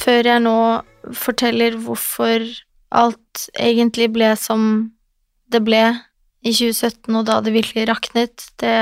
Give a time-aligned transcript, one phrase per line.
[0.00, 0.58] Før jeg nå
[1.16, 2.44] forteller hvorfor
[2.90, 4.62] alt egentlig ble som
[5.50, 5.82] det ble
[6.40, 8.76] i 2017, og da det virkelig raknet, det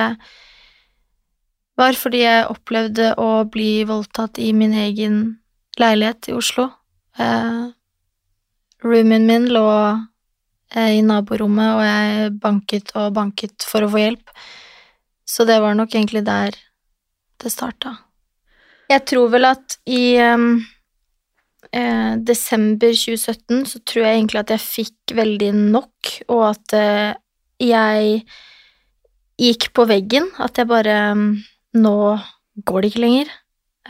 [1.79, 5.19] var fordi jeg opplevde å bli voldtatt i min egen
[5.79, 6.69] leilighet i Oslo.
[7.19, 7.67] Eh,
[8.85, 9.67] roomien min lå
[10.75, 14.35] eh, i naborommet, og jeg banket og banket for å få hjelp.
[15.29, 16.57] Så det var nok egentlig der
[17.39, 17.99] det starta.
[18.89, 20.65] Jeg tror vel at i em,
[21.73, 27.13] eh, desember 2017 så tror jeg egentlig at jeg fikk veldig nok, og at eh,
[27.63, 28.23] jeg
[29.39, 30.31] gikk på veggen.
[30.39, 30.99] At jeg bare
[31.79, 31.99] Nå
[32.65, 33.29] går det ikke lenger.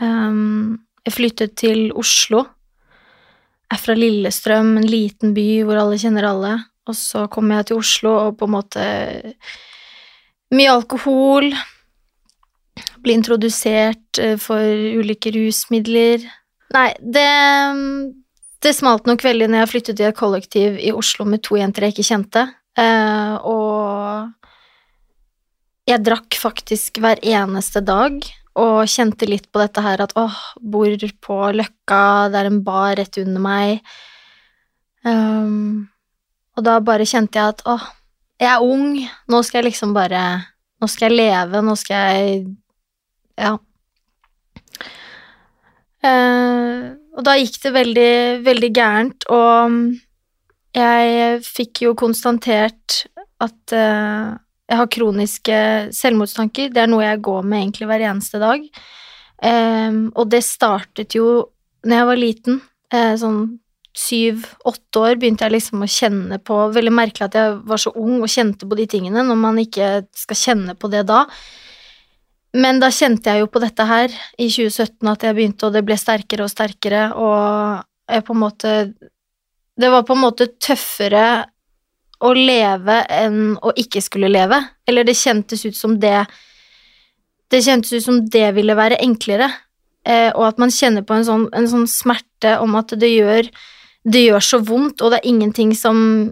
[0.03, 2.43] Um, jeg flyttet til Oslo.
[3.69, 6.53] Jeg er fra Lillestrøm, en liten by hvor alle kjenner alle.
[6.89, 8.85] Og så kommer jeg til Oslo og på en måte
[10.49, 11.51] Mye alkohol.
[13.05, 14.59] Bli introdusert eh, for
[14.99, 16.25] ulike rusmidler.
[16.75, 17.29] Nei, det
[18.59, 21.85] Det smalt nok veldig når jeg flyttet i et kollektiv i Oslo med to jenter
[21.85, 22.41] jeg ikke kjente.
[22.79, 24.33] Uh, og
[25.87, 28.19] jeg drakk faktisk hver eneste dag
[28.59, 30.91] og kjente litt på dette her at åh, bor
[31.23, 33.79] på Løkka, det er en bar rett under meg.
[35.07, 35.87] Um,
[36.59, 37.85] og da bare kjente jeg at åh,
[38.39, 38.99] jeg er ung,
[39.31, 40.23] nå skal jeg liksom bare
[40.79, 42.43] Nå skal jeg leve, nå skal jeg
[43.39, 43.57] Ja.
[45.99, 46.83] Eh,
[47.17, 48.13] og da gikk det veldig,
[48.45, 49.79] veldig gærent, og
[50.75, 53.01] jeg fikk jo konstatert
[53.43, 54.35] at eh,
[54.69, 55.59] jeg har kroniske
[55.97, 56.69] selvmordstanker.
[56.73, 58.67] Det er noe jeg går med egentlig hver eneste dag.
[59.41, 61.49] Eh, og det startet jo
[61.87, 62.61] når jeg var liten.
[62.93, 63.41] Eh, sånn
[63.99, 68.21] syv-åtte år begynte jeg liksom å kjenne på Veldig merkelig at jeg var så ung
[68.21, 71.25] og kjente på de tingene, når man ikke skal kjenne på det da.
[72.57, 74.09] Men da kjente jeg jo på dette her
[74.41, 78.41] i 2017 at jeg begynte, og det ble sterkere og sterkere, og jeg på en
[78.41, 78.73] måte
[79.79, 81.45] Det var på en måte tøffere
[82.19, 84.57] å leve enn å ikke skulle leve.
[84.87, 86.25] Eller det kjentes ut som det
[87.49, 89.49] Det kjentes ut som det ville være enklere.
[90.05, 93.49] Eh, og at man kjenner på en sånn, en sånn smerte om at det gjør
[94.03, 96.31] Det gjør så vondt, og det er ingenting som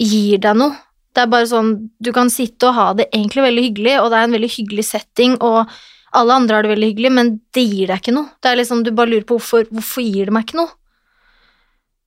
[0.00, 0.74] gir deg noe.
[1.12, 4.18] Det er bare sånn, du kan sitte og ha det egentlig veldig hyggelig, og det
[4.18, 5.68] er en veldig hyggelig setting, og
[6.16, 8.32] alle andre har det veldig hyggelig, men det gir deg ikke noe.
[8.40, 10.72] Det er liksom, Du bare lurer på hvorfor, hvorfor gir det meg ikke noe?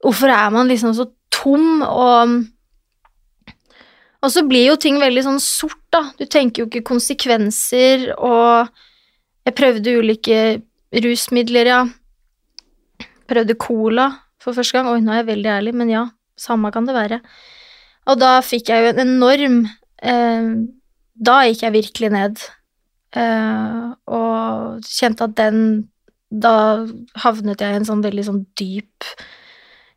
[0.05, 2.43] Hvorfor er man liksom så tom, og
[4.25, 6.07] Og så blir jo ting veldig sånn sort, da.
[6.17, 8.71] Du tenker jo ikke konsekvenser, og
[9.45, 10.39] jeg prøvde ulike
[11.05, 11.81] rusmidler, ja.
[13.29, 14.07] Prøvde cola
[14.41, 14.89] for første gang.
[14.89, 16.07] Oi, nå er jeg veldig ærlig, men ja,
[16.41, 17.21] samme kan det være.
[18.05, 19.57] Og da fikk jeg jo en enorm
[20.03, 20.51] eh,
[21.15, 22.45] Da gikk jeg virkelig ned.
[23.15, 25.59] Eh, og kjente at den
[26.29, 26.85] Da
[27.23, 29.11] havnet jeg i en sånn veldig sånn dyp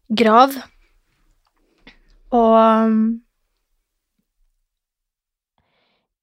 [0.08, 0.54] grav.
[2.32, 3.16] Og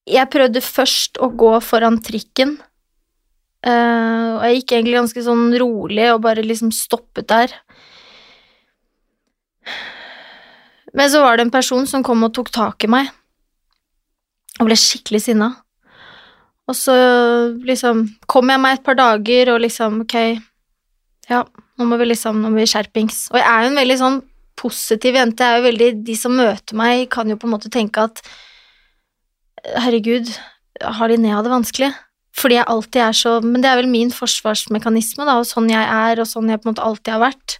[0.05, 2.59] Jeg prøvde først å gå foran trikken.
[3.65, 7.55] Eh, og jeg gikk egentlig ganske sånn rolig og bare liksom stoppet der.
[10.95, 13.11] Men så var det en person som kom og tok tak i meg,
[14.59, 15.51] og ble skikkelig sinna.
[16.65, 16.95] Og så
[17.67, 20.15] liksom kom jeg meg et par dager og liksom ok,
[21.29, 21.43] ja,
[21.77, 23.27] nå må vi liksom, nå må vi skjerpings.
[23.33, 24.17] Og jeg er jo en veldig sånn
[24.55, 27.71] positiv jente, jeg er jo veldig, de som møter meg kan jo på en måte
[27.73, 28.23] tenke at
[29.83, 30.31] herregud,
[30.81, 31.91] har Linnea det vanskelig?
[32.35, 35.83] Fordi jeg alltid er så Men det er vel min forsvarsmekanisme, da, og sånn jeg
[35.83, 37.57] er, og sånn jeg på en måte alltid har vært.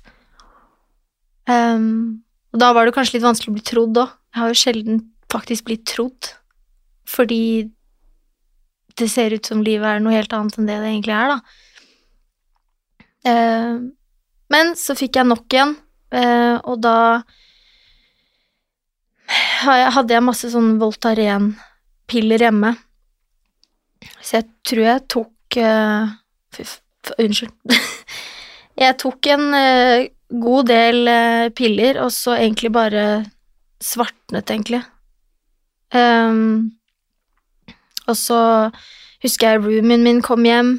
[1.51, 2.24] Ehm,
[2.55, 4.11] og da var det kanskje litt vanskelig å bli trodd òg.
[4.31, 4.99] Jeg har jo sjelden
[5.31, 6.29] faktisk blitt trodd.
[7.11, 7.67] Fordi
[8.95, 11.39] det ser ut som livet er noe helt annet enn det det egentlig er, da.
[13.27, 13.73] Eh,
[14.55, 15.75] men så fikk jeg nok igjen,
[16.15, 16.95] eh, og da
[19.65, 22.75] hadde jeg masse sånn Voltaren-piller hjemme.
[24.21, 26.15] Så jeg tror jeg tok eh,
[26.55, 26.69] fy
[27.21, 27.53] Unnskyld.
[28.85, 29.43] jeg tok en
[30.41, 33.05] god del eh, piller, og så egentlig bare
[33.83, 34.81] svartnet, egentlig.
[35.95, 36.71] Um,
[38.07, 38.39] og så
[39.23, 40.77] husker jeg roomien min kom hjem,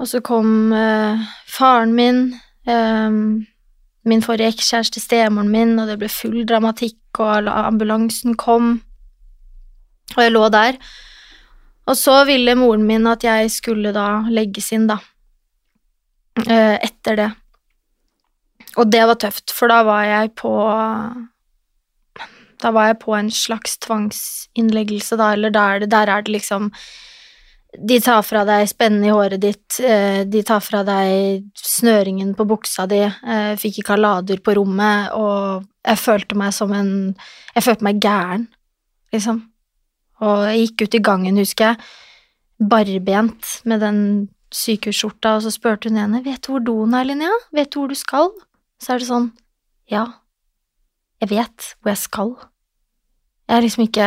[0.00, 2.20] og så kom uh, faren min,
[2.68, 3.46] um,
[4.04, 8.78] min forrige ekskjæreste, stemoren min, og det ble full dramatikk, og ambulansen kom,
[10.16, 10.80] og jeg lå der.
[11.86, 15.00] Og så ville moren min at jeg skulle da legges inn, da,
[16.36, 17.30] Uh, etter det.
[18.76, 20.52] Og det var tøft, for da var jeg på
[22.62, 26.70] Da var jeg på en slags tvangsinnleggelse, da, eller der, er der er det liksom
[27.76, 32.46] De tar fra deg spennen i håret ditt, eh, de tar fra deg snøringen på
[32.48, 36.94] buksa di, jeg fikk ikke ha lader på rommet, og jeg følte meg som en
[37.54, 38.48] Jeg følte meg gæren,
[39.12, 39.42] liksom.
[40.24, 41.76] Og jeg gikk ut i gangen, husker jeg,
[42.72, 44.00] barbent med den
[44.54, 47.34] sykehusskjorta, og så spurte hun ene, vet du hvor doen er, Linnea?
[47.52, 48.30] Vet du hvor du skal?
[48.82, 49.30] Så er det sånn,
[49.90, 50.04] ja,
[51.22, 52.32] jeg vet hvor jeg skal.
[53.46, 54.06] Jeg liksom ikke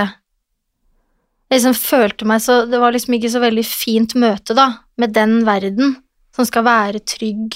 [1.49, 5.15] Jeg liksom følte meg så Det var liksom ikke så veldig fint møte, da, med
[5.15, 5.95] den verden
[6.35, 7.55] som skal være trygg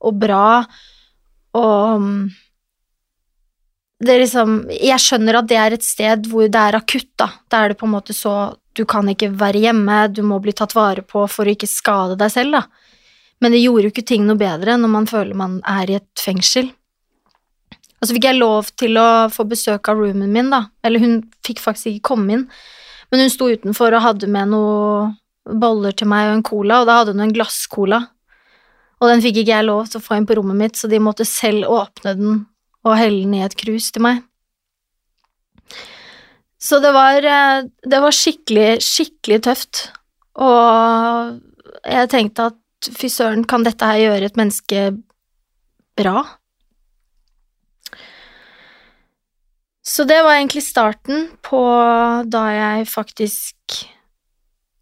[0.00, 0.64] og bra,
[1.54, 2.06] og
[4.00, 7.28] det er liksom Jeg skjønner at det er et sted hvor det er akutt, da.
[7.52, 10.54] Da er det på en måte så Du kan ikke være hjemme, du må bli
[10.56, 12.79] tatt vare på for å ikke skade deg selv, da.
[13.40, 16.20] Men det gjorde jo ikke ting noe bedre når man føler man er i et
[16.20, 16.68] fengsel.
[18.00, 20.66] Og så fikk jeg lov til å få besøk av roomien min, da.
[20.84, 22.46] Eller hun fikk faktisk ikke komme inn,
[23.10, 25.10] men hun sto utenfor og hadde med noe
[25.60, 28.00] boller til meg og en cola, og da hadde hun en glasscola.
[29.00, 31.00] Og den fikk ikke jeg lov til å få inn på rommet mitt, så de
[31.02, 32.42] måtte selv åpne den
[32.86, 34.22] og helle den i et krus til meg.
[36.60, 39.86] Så det var, eh, det var skikkelig, skikkelig tøft,
[40.40, 41.40] og
[41.84, 44.84] jeg tenkte at fy søren, kan dette her gjøre et menneske
[45.98, 46.24] bra?
[49.84, 51.60] Så det var egentlig starten på
[52.30, 53.80] da jeg faktisk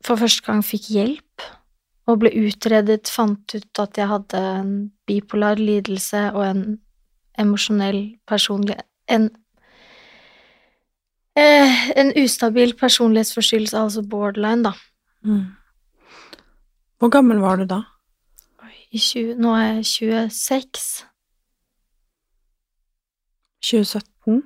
[0.05, 1.47] for første gang fikk hjelp
[2.09, 4.73] og ble utredet, fant ut at jeg hadde en
[5.09, 6.63] bipolar lidelse og en
[7.39, 8.79] emosjonell personlig
[9.09, 9.31] En
[11.39, 14.73] eh, en ustabil personlighetsforstyrrelse, altså borderline, da.
[15.25, 15.47] Mm.
[16.99, 17.83] Hvor gammel var du da?
[18.91, 19.85] I 20, nå er jeg
[20.33, 21.05] 26.
[23.69, 24.43] 2017?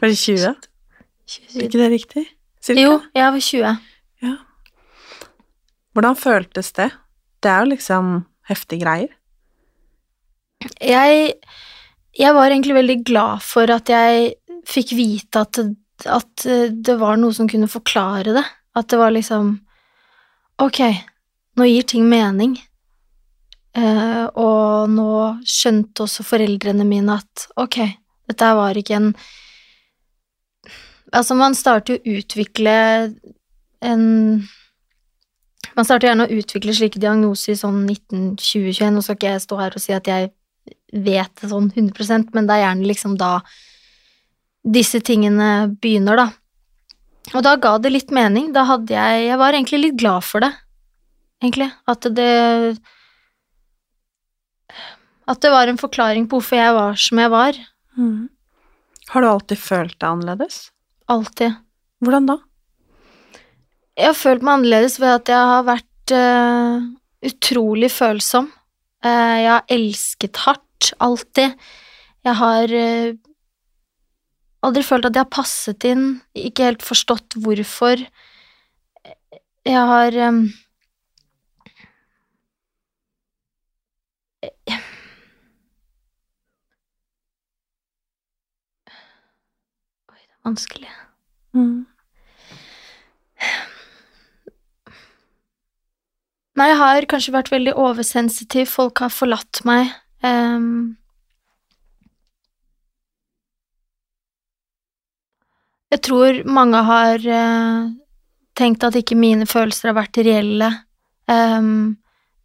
[0.00, 0.46] Var det 20?
[0.46, 2.24] Er ikke det riktig?
[2.62, 2.80] Cirka?
[2.80, 3.76] Jo, jeg var 20.
[4.22, 4.34] Ja.
[5.92, 6.90] Hvordan føltes det?
[7.42, 8.12] Det er jo liksom
[8.48, 9.12] heftige greier.
[10.80, 11.32] Jeg,
[12.18, 14.34] jeg var egentlig veldig glad for at jeg
[14.66, 15.60] fikk vite at,
[16.06, 16.46] at
[16.86, 18.46] det var noe som kunne forklare det.
[18.76, 19.54] At det var liksom
[20.62, 20.80] Ok,
[21.56, 22.54] nå gir ting mening.
[23.76, 25.08] Eh, og nå
[25.44, 27.76] skjønte også foreldrene mine at ok,
[28.30, 29.10] dette var ikke en
[31.14, 32.72] Altså, man starter jo å utvikle
[33.84, 34.02] en
[35.76, 38.96] Man starter gjerne å utvikle slike diagnoser i sånn 1920-21.
[38.96, 40.30] Nå skal ikke jeg stå her og si at jeg
[41.04, 43.30] vet det sånn 100% men det er gjerne liksom da
[44.66, 46.26] disse tingene begynner, da.
[47.34, 48.52] Og da ga det litt mening.
[48.54, 50.52] Da hadde jeg Jeg var egentlig litt glad for det,
[51.42, 51.70] egentlig.
[51.90, 52.78] At det
[55.26, 57.56] At det var en forklaring på hvorfor jeg var som jeg var.
[57.98, 58.28] Mm.
[59.10, 60.68] Har du alltid følt deg annerledes?
[61.10, 61.56] Alltid.
[62.02, 62.36] Hvordan da?
[63.96, 66.86] Jeg har følt meg annerledes ved at jeg har vært uh,
[67.26, 68.50] utrolig følsom.
[69.02, 71.56] Uh, jeg har elsket hardt, alltid.
[72.26, 73.14] Jeg har eh,
[74.66, 78.02] aldri følt at jeg har passet inn, ikke helt forstått hvorfor.
[79.66, 80.44] Jeg har um,
[90.10, 90.90] Oi, det er vanskelig.
[91.56, 91.86] Mm.
[96.56, 99.90] Nei, jeg har kanskje vært veldig oversensitiv, folk har forlatt meg.
[100.24, 100.96] ehm.
[105.92, 107.86] Jeg tror mange har eh,
[108.58, 110.70] tenkt at ikke mine følelser har vært reelle.
[111.30, 111.96] Um,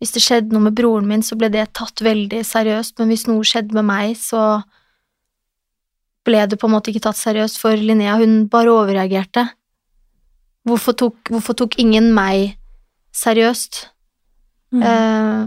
[0.02, 3.28] hvis det skjedde noe med broren min, så ble det tatt veldig seriøst, men hvis
[3.30, 4.62] noe skjedde med meg, så
[6.26, 8.20] ble det på en måte ikke tatt seriøst for Linnea.
[8.22, 9.48] Hun bare overreagerte.
[10.68, 12.56] Hvorfor tok, hvorfor tok ingen meg
[13.18, 13.88] seriøst?
[14.72, 14.86] Mm.
[14.86, 15.44] Uh,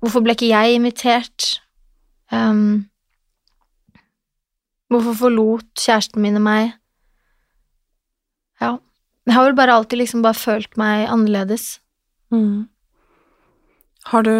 [0.00, 1.50] hvorfor ble ikke jeg invitert?
[2.32, 2.86] Um,
[4.88, 6.72] hvorfor forlot kjæresten min meg?
[8.62, 8.76] Ja.
[9.26, 11.80] Jeg har vel bare alltid liksom bare følt meg annerledes.
[12.34, 12.68] Mm.
[14.12, 14.36] Har du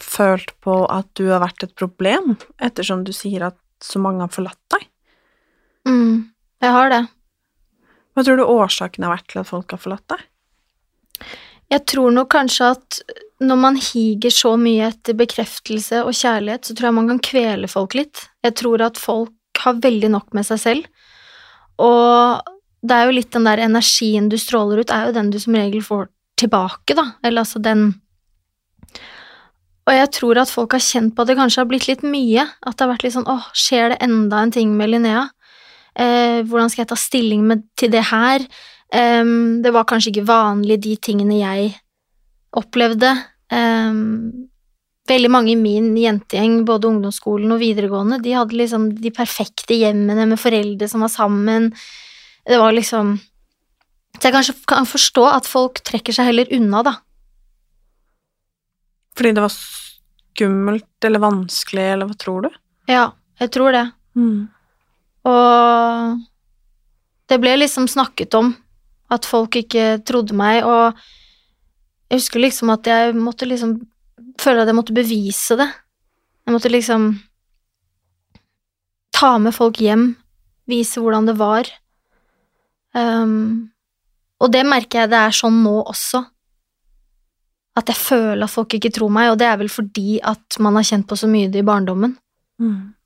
[0.00, 4.32] følt på at du har vært et problem, ettersom du sier at så mange har
[4.32, 4.86] forlatt deg?
[5.88, 6.32] Mm,
[6.64, 7.02] jeg har det.
[8.16, 10.24] Hva tror du årsaken har vært til at folk har forlatt deg?
[11.72, 13.00] Jeg tror nok kanskje at
[13.44, 17.68] når man higer så mye etter bekreftelse og kjærlighet, så tror jeg man kan kvele
[17.68, 18.28] folk litt.
[18.46, 21.08] Jeg tror at folk har veldig nok med seg selv,
[21.82, 22.55] og
[22.86, 25.56] det er jo litt den der energien du stråler ut, er jo den du som
[25.58, 26.08] regel får
[26.40, 27.88] tilbake, da, eller altså den
[29.86, 32.42] Og jeg tror at folk har kjent på at det kanskje har blitt litt mye,
[32.42, 35.28] at det har vært litt sånn åh, skjer det enda en ting med Linnea?
[35.94, 38.42] Eh, hvordan skal jeg ta stilling med, til det her?
[38.92, 41.70] Em, det var kanskje ikke vanlig, de tingene jeg
[42.58, 43.12] opplevde.
[43.54, 44.48] Em,
[45.06, 50.26] veldig mange i min jentegjeng, både ungdomsskolen og videregående, de hadde liksom de perfekte hjemmene
[50.32, 51.70] med foreldre som var sammen.
[52.46, 53.16] Det var liksom
[54.16, 56.92] Så jeg kanskje kan forstå at folk trekker seg heller unna, da.
[59.16, 62.48] Fordi det var skummelt eller vanskelig, eller hva tror du?
[62.88, 63.10] Ja,
[63.40, 63.84] jeg tror det.
[64.16, 64.48] Mm.
[65.28, 66.24] Og
[67.28, 68.54] det ble liksom snakket om
[69.12, 70.96] at folk ikke trodde meg, og
[72.08, 73.76] jeg husker liksom at jeg måtte liksom
[74.40, 75.68] føle at jeg måtte bevise det.
[76.46, 77.10] Jeg måtte liksom
[79.16, 80.14] ta med folk hjem,
[80.68, 81.68] vise hvordan det var.
[82.96, 83.68] Um,
[84.40, 86.22] og det merker jeg det er sånn nå også.
[87.76, 90.78] At jeg føler at folk ikke tror meg, og det er vel fordi at man
[90.78, 92.16] har kjent på så mye det i barndommen.
[92.62, 92.96] Mm.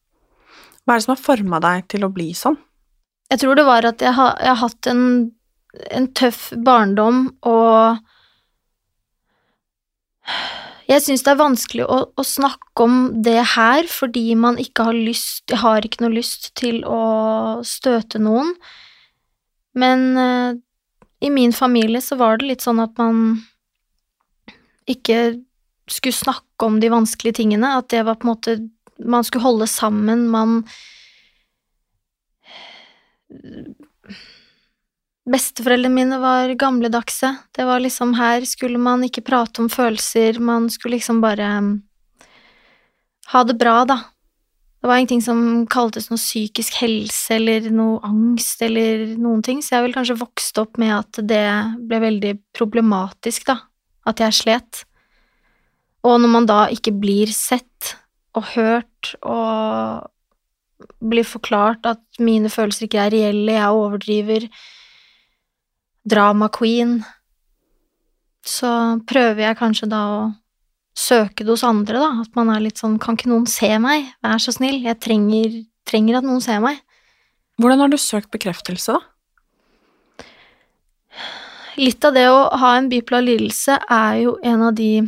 [0.85, 2.59] Hva er det som har forma deg til å bli sånn?
[3.31, 5.05] Jeg tror det var at jeg har, jeg har hatt en,
[5.95, 7.99] en tøff barndom, og
[10.91, 14.97] jeg syns det er vanskelig å, å, snakke om det her, fordi man ikke har
[14.97, 18.51] lyst Jeg har ikke noe lyst til å støte noen.
[19.75, 20.55] Men uh,
[21.21, 23.41] i min familie så var det litt sånn at man
[24.91, 25.41] ikke
[25.91, 28.59] skulle snakke om de vanskelige tingene, at det var på en måte
[29.01, 30.59] Man skulle holde sammen, man
[35.31, 37.31] Besteforeldrene mine var gamledagse.
[37.57, 41.71] Det var liksom her skulle man ikke prate om følelser, man skulle liksom bare um,
[43.33, 43.99] ha det bra, da.
[44.81, 49.77] Det var ingenting som kaltes noe psykisk helse eller noe angst eller noen ting, så
[49.77, 51.49] jeg vil kanskje vokst opp med at det
[51.89, 53.59] ble veldig problematisk, da,
[54.09, 54.85] at jeg slet.
[56.09, 57.93] Og når man da ikke blir sett
[58.33, 60.09] og hørt og
[61.13, 64.47] blir forklart at mine følelser ikke er reelle, jeg overdriver,
[66.09, 67.03] drama queen,
[68.47, 70.21] så prøver jeg kanskje da å
[70.97, 74.11] søke det hos andre, da, at man er litt sånn kan ikke noen se meg,
[74.25, 76.81] vær så snill, jeg trenger, trenger at noen ser meg.
[77.61, 79.07] Hvordan har du søkt bekreftelse, da?
[81.81, 85.05] Litt av det å ha en bipolar lidelse er jo en av de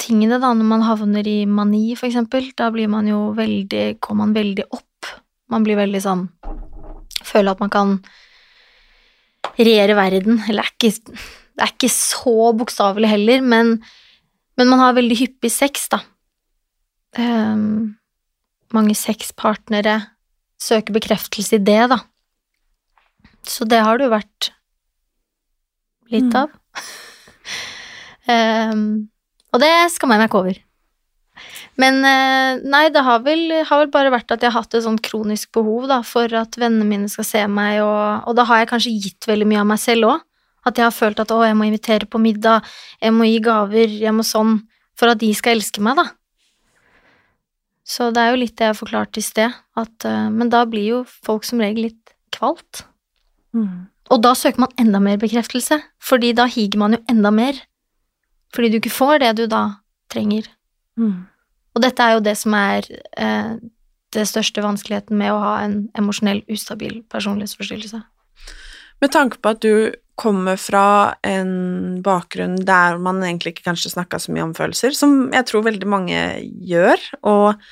[0.00, 4.26] tingene, da, når man havner i mani, for eksempel, da blir man jo veldig Kommer
[4.26, 5.08] man veldig opp.
[5.52, 6.26] Man blir veldig sånn
[7.26, 7.96] Føler at man kan
[9.60, 10.40] regjere verden.
[10.48, 13.74] Eller er ikke, det er ikke så bokstavelig heller, men,
[14.60, 16.02] men man har veldig hyppig sex, da.
[17.16, 17.96] Um,
[18.76, 19.96] mange sexpartnere
[20.60, 22.02] søker bekreftelse i det, da.
[23.48, 24.50] Så det har det jo vært
[26.12, 26.52] litt av.
[28.28, 28.82] um,
[29.54, 30.60] og det skammer jeg meg ikke over.
[31.80, 34.84] Men eh, nei, det har vel, har vel, bare vært at jeg har hatt et
[34.84, 38.60] sånt kronisk behov da, for at vennene mine skal se meg, og, og da har
[38.60, 40.26] jeg kanskje gitt veldig mye av meg selv òg.
[40.66, 42.66] At jeg har følt at å, jeg må invitere på middag,
[43.00, 44.58] jeg må gi gaver, jeg må sånn,
[44.98, 46.10] for at de skal elske meg, da.
[47.90, 50.62] Så det er jo litt det jeg har forklart i sted, at, uh, men da
[50.68, 52.84] blir jo folk som regel litt kvalt.
[53.56, 53.88] Mm.
[54.10, 57.58] Og da søker man enda mer bekreftelse, fordi da higer man jo enda mer.
[58.54, 59.64] Fordi du ikke får det du da
[60.10, 60.46] trenger.
[60.98, 61.26] Mm.
[61.74, 62.86] Og dette er jo det som er
[63.18, 63.56] uh,
[64.14, 68.02] det største vanskeligheten med å ha en emosjonell ustabil personlighetsforstyrrelse.
[69.00, 74.20] Med tanke på at du kommer fra en bakgrunn der man egentlig ikke kanskje snakka
[74.20, 76.20] så mye om følelser, som jeg tror veldig mange
[76.68, 77.62] gjør, og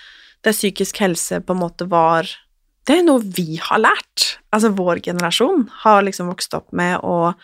[0.46, 2.28] der psykisk helse på en måte var
[2.88, 4.38] Det er noe vi har lært.
[4.54, 7.34] Altså vår generasjon har liksom vokst opp med å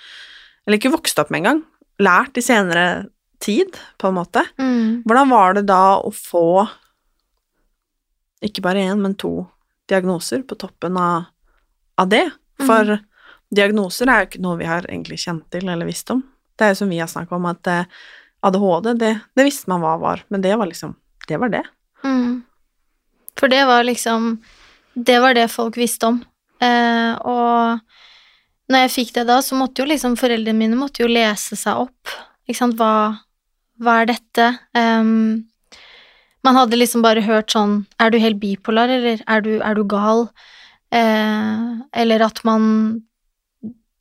[0.65, 1.59] Eller ikke vokst opp med engang,
[2.01, 3.11] lært i senere
[3.45, 4.41] tid, på en måte.
[4.57, 5.03] Mm.
[5.05, 6.65] Hvordan var det da å få
[8.45, 9.45] ikke bare én, men to
[9.91, 11.27] diagnoser på toppen av,
[12.01, 12.25] av det.
[12.65, 12.97] For
[13.57, 16.23] diagnoser er jo ikke noe vi har egentlig kjent til eller visst om.
[16.55, 18.03] Det er jo som vi har snakket om, at eh,
[18.45, 20.97] ADHD, det, det visste man hva var, men det var liksom
[21.29, 21.65] Det var det.
[22.05, 22.45] Mm.
[23.41, 24.43] For det var liksom
[24.95, 26.21] Det var det folk visste om.
[26.63, 27.81] Eh, og
[28.71, 31.83] når jeg fikk det da, så måtte jo liksom foreldrene mine måtte jo lese seg
[31.85, 32.13] opp.
[32.47, 33.25] Ikke sant, hva,
[33.83, 34.47] hva er dette?
[34.77, 35.45] Um,
[36.45, 39.85] man hadde liksom bare hørt sånn Er du helt bipolar, eller er du, er du
[39.89, 40.29] gal?
[40.95, 43.03] Eh, eller at man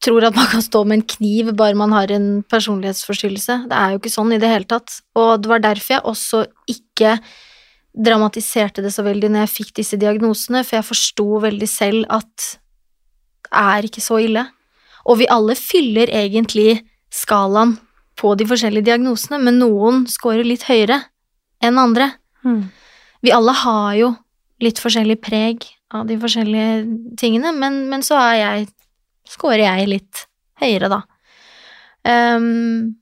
[0.03, 3.63] tror at man kan stå med en kniv bare man har en personlighetsforstyrrelse.
[3.71, 4.99] Det er jo ikke sånn i det hele tatt.
[5.19, 7.17] Og det var derfor jeg også ikke
[7.93, 12.49] dramatiserte det så veldig når jeg fikk disse diagnosene, for jeg forsto veldig selv at
[13.53, 14.47] det er ikke så ille.
[15.05, 16.81] Og vi alle fyller egentlig
[17.13, 17.75] skalaen
[18.17, 21.03] på de forskjellige diagnosene, men noen scorer litt høyere
[21.63, 22.11] enn andre.
[23.23, 24.13] Vi alle har jo
[24.63, 28.65] litt forskjellig preg av de forskjellige tingene, men, men så er jeg
[29.29, 30.25] scorer jeg litt
[30.61, 31.01] høyere, da.
[32.03, 32.95] Um,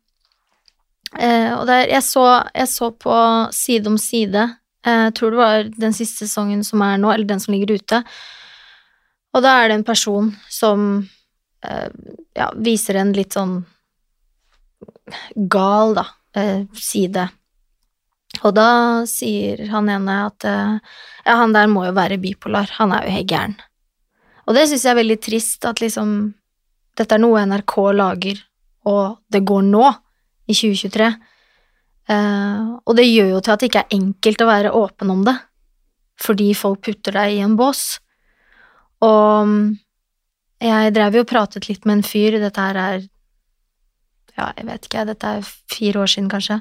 [1.17, 3.15] uh, og der, jeg, så, jeg så på
[3.55, 4.45] Side om side,
[4.85, 7.79] eh, jeg tror det var den siste sesongen som er nå, eller den som ligger
[7.81, 8.03] ute,
[9.31, 11.89] og da er det en person som uh,
[12.37, 13.61] ja, viser en litt sånn
[15.51, 16.05] gal, da,
[16.37, 17.29] uh, side.
[18.43, 18.69] Og da
[19.09, 23.27] sier han ene at ja, han der må jo være bipolar, han er jo helt
[23.27, 23.57] gæren.
[24.51, 26.09] Og det syns jeg er veldig trist, at liksom
[26.99, 28.41] dette er noe NRK lager,
[28.91, 29.85] og det går nå,
[30.51, 31.07] i 2023.
[32.11, 35.21] Eh, og det gjør jo til at det ikke er enkelt å være åpen om
[35.23, 35.37] det,
[36.19, 37.85] fordi folk putter deg i en bås.
[39.07, 39.63] Og mm,
[40.67, 43.07] jeg drev jo og pratet litt med en fyr, dette her er
[44.35, 46.59] ja, jeg vet ikke, dette er fire år siden, kanskje.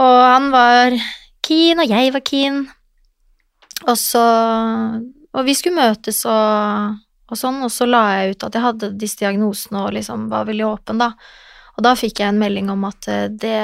[0.00, 0.96] Og han var
[1.44, 2.62] keen, og jeg var keen.
[3.84, 4.24] Og så
[5.36, 6.98] Og vi skulle møtes og,
[7.30, 10.48] og sånn, og så la jeg ut at jeg hadde disse diagnosene og liksom var
[10.48, 11.12] veldig åpen, da.
[11.76, 13.60] Og da fikk jeg en melding om at eh, det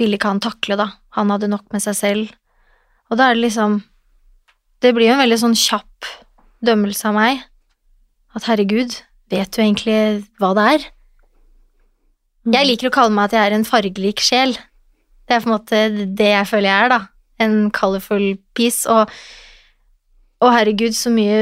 [0.00, 0.90] ville ikke han takle, da.
[1.16, 2.34] Han hadde nok med seg selv.
[3.10, 3.80] Og da er det liksom
[4.80, 6.06] Det blir jo en veldig sånn kjapp
[6.64, 7.42] dømmelse av meg.
[8.32, 8.94] At herregud,
[9.28, 9.96] vet du egentlig
[10.40, 10.86] hva det er?
[12.54, 14.54] Jeg liker å kalle meg at jeg er en fargerik sjel.
[15.28, 15.82] Det er på en måte
[16.16, 17.00] det jeg føler jeg er, da.
[17.44, 18.24] En colorful
[18.56, 18.88] piece.
[18.88, 19.12] Og,
[20.40, 21.40] og herregud, så mye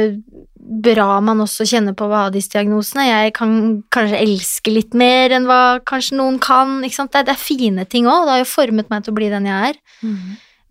[0.58, 3.06] bra man også kjenner på ved å ha disse diagnosene.
[3.06, 3.52] Jeg kan
[3.94, 6.80] kanskje elske litt mer enn hva kanskje noen kan.
[6.84, 7.12] Ikke sant?
[7.14, 8.26] Det, er, det er fine ting òg.
[8.26, 9.78] Det har jo formet meg til å bli den jeg er.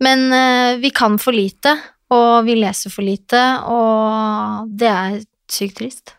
[0.04, 1.74] Men uh, vi kan for lite,
[2.14, 5.18] og vi leser for lite, og det er
[5.50, 6.14] sykt trist.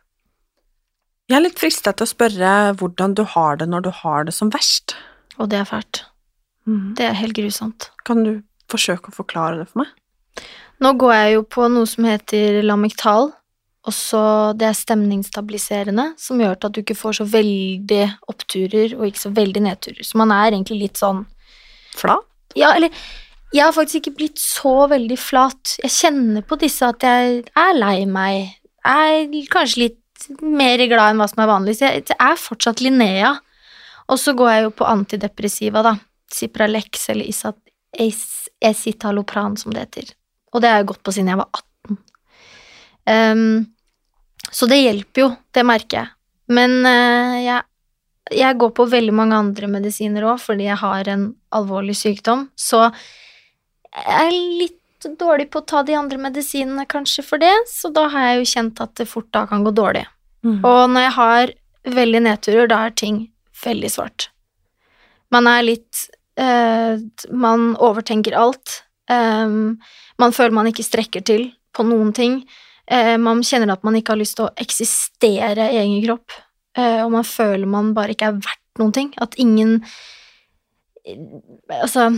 [1.30, 4.34] Jeg er litt frista til å spørre hvordan du har det når du har det
[4.36, 4.98] som verst.
[5.38, 6.04] Og det er fælt.
[6.98, 7.89] Det er helt grusomt.
[8.06, 8.32] Kan du
[8.69, 9.93] forsøke å forklare det for meg?
[10.80, 13.32] Nå går jeg jo på noe som heter Lamictal,
[13.89, 14.22] og så
[14.60, 19.32] det er stemningsstabiliserende, som gjør at du ikke får så veldig oppturer og ikke så
[19.36, 20.04] veldig nedturer.
[20.08, 21.26] Så man er egentlig litt sånn
[22.00, 22.24] Flat?
[22.56, 22.94] Ja, eller
[23.52, 25.74] jeg har faktisk ikke blitt så veldig flat.
[25.82, 31.12] Jeg kjenner på disse at jeg er lei meg, Jeg er kanskje litt mer glad
[31.15, 33.34] enn hva som er vanlig, så jeg, er fortsatt Linnea.
[34.10, 35.96] Og så går jeg jo på antidepressiva, da.
[36.32, 37.58] Cipralex eller Isat,
[38.00, 40.13] Is- Escitalopran, som det heter.
[40.54, 42.00] Og det har jeg gått på siden jeg var 18.
[43.10, 43.44] Um,
[44.50, 46.12] så det hjelper jo, det merker jeg.
[46.50, 47.62] Men uh, jeg,
[48.42, 52.48] jeg går på veldig mange andre medisiner òg, fordi jeg har en alvorlig sykdom.
[52.58, 54.78] Så jeg er litt
[55.20, 58.50] dårlig på å ta de andre medisinene kanskje for det, så da har jeg jo
[58.54, 60.06] kjent at det fort da kan gå dårlig.
[60.64, 61.54] Og når jeg har
[62.00, 63.24] veldig nedturer, da er ting
[63.64, 64.30] veldig svart.
[65.34, 66.06] Man er litt
[66.40, 67.00] eh,
[67.32, 68.84] Man overtenker alt.
[69.10, 69.80] Ehm,
[70.22, 72.41] man føler man ikke strekker til på noen ting.
[72.89, 76.34] Uh, man kjenner at man ikke har lyst til å eksistere i egen kropp.
[76.78, 79.12] Uh, og man føler man bare ikke er verdt noen ting.
[79.22, 79.80] At ingen
[81.74, 82.10] Altså,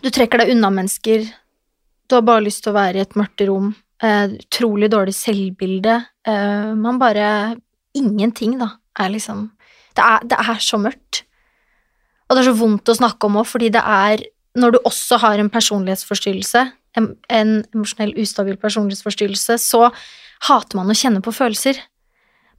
[0.00, 1.26] du trekker deg unna mennesker.
[2.08, 3.72] Du har bare lyst til å være i et mørkt rom.
[4.00, 5.96] Uh, utrolig dårlig selvbilde.
[6.28, 7.56] Eh, man bare
[7.98, 8.68] Ingenting, da,
[9.00, 9.48] er liksom
[9.96, 11.24] det er, det er så mørkt.
[12.28, 14.22] Og det er så vondt å snakke om òg, fordi det er
[14.56, 16.64] Når du også har en personlighetsforstyrrelse,
[16.96, 19.88] en, en emosjonell ustabil personlighetsforstyrrelse, så
[20.48, 21.80] hater man å kjenne på følelser.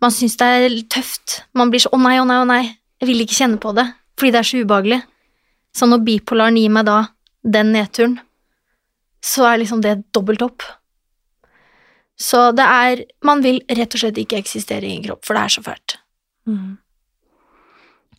[0.04, 1.42] Man syns det er tøft.
[1.58, 3.88] Man blir så 'å nei, å nei, å nei', jeg vil ikke kjenne på det,
[4.20, 5.02] fordi det er så ubehagelig.
[5.76, 7.00] Så når bipolaren gir meg da
[7.44, 8.20] den nedturen,
[9.24, 10.64] så er liksom det dobbelt opp.
[12.20, 15.44] Så det er Man vil rett og slett ikke eksistere i egen kropp, for det
[15.44, 15.98] er så fælt.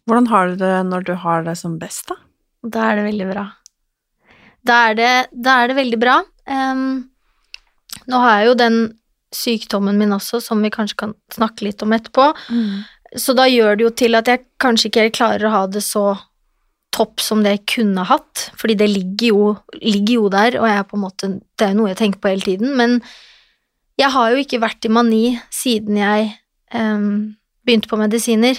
[0.07, 2.17] Hvordan har du det når du har det som best, da?
[2.63, 3.45] Da er det veldig bra.
[4.67, 6.21] Da er det, da er det veldig bra.
[6.47, 7.11] Um,
[8.11, 8.81] Nå har jeg jo den
[9.35, 12.33] sykdommen min også, som vi kanskje kan snakke litt om etterpå.
[13.19, 16.13] Så da gjør det jo til at jeg kanskje ikke klarer å ha det så
[16.95, 19.43] topp som det jeg kunne hatt, fordi det ligger jo,
[19.79, 22.23] ligger jo der, og jeg er på en måte, det er jo noe jeg tenker
[22.23, 22.97] på hele tiden, men
[24.01, 26.33] jeg har jo ikke vært i mani siden jeg
[26.75, 28.59] um, begynte på medisiner.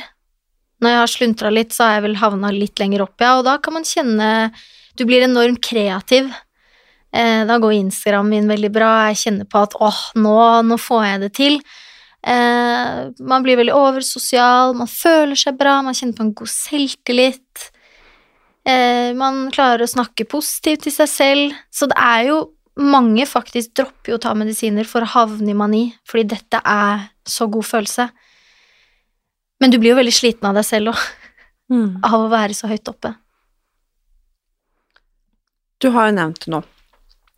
[0.82, 3.46] Når jeg har sluntra litt, så har jeg vel havna litt lenger opp, ja, og
[3.50, 4.30] da kan man kjenne
[4.98, 6.32] Du blir enormt kreativ.
[7.14, 10.36] Eh, da går Instagram min veldig bra, jeg kjenner på at åh, nå,
[10.68, 11.58] nå får jeg det til.
[12.24, 17.70] Eh, man blir veldig oversosial, man føler seg bra, man kjenner på en god selvtillit.
[18.68, 21.56] Eh, man klarer å snakke positivt til seg selv.
[21.74, 22.42] Så det er jo
[22.80, 27.10] mange faktisk dropper jo å ta medisiner for å havne i mani, fordi dette er
[27.28, 28.08] så god følelse.
[29.62, 31.02] Men du blir jo veldig sliten av deg selv òg,
[31.72, 32.02] Mm.
[32.04, 33.14] av å være så høyt oppe.
[35.82, 36.62] Du har jo nevnt det nå,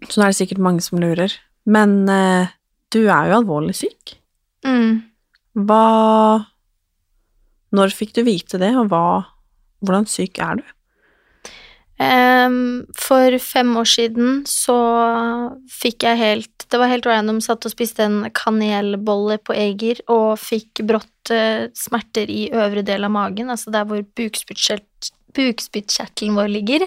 [0.10, 1.32] så nå er det sikkert mange som lurer.
[1.64, 2.52] Men eh,
[2.92, 4.18] du er jo alvorlig syk.
[4.68, 5.04] Mm.
[5.68, 5.86] Hva
[7.74, 9.06] Når fikk du vite det, og hva
[9.84, 10.66] Hvordan syk er du?
[12.04, 14.74] Um, for fem år siden så
[15.70, 20.40] fikk jeg helt Det var helt random, satt og spiste en kanelbolle på Eger og
[20.42, 26.82] fikk brått uh, smerter i øvre del av magen, altså der hvor bukspyttkjertelen vår ligger.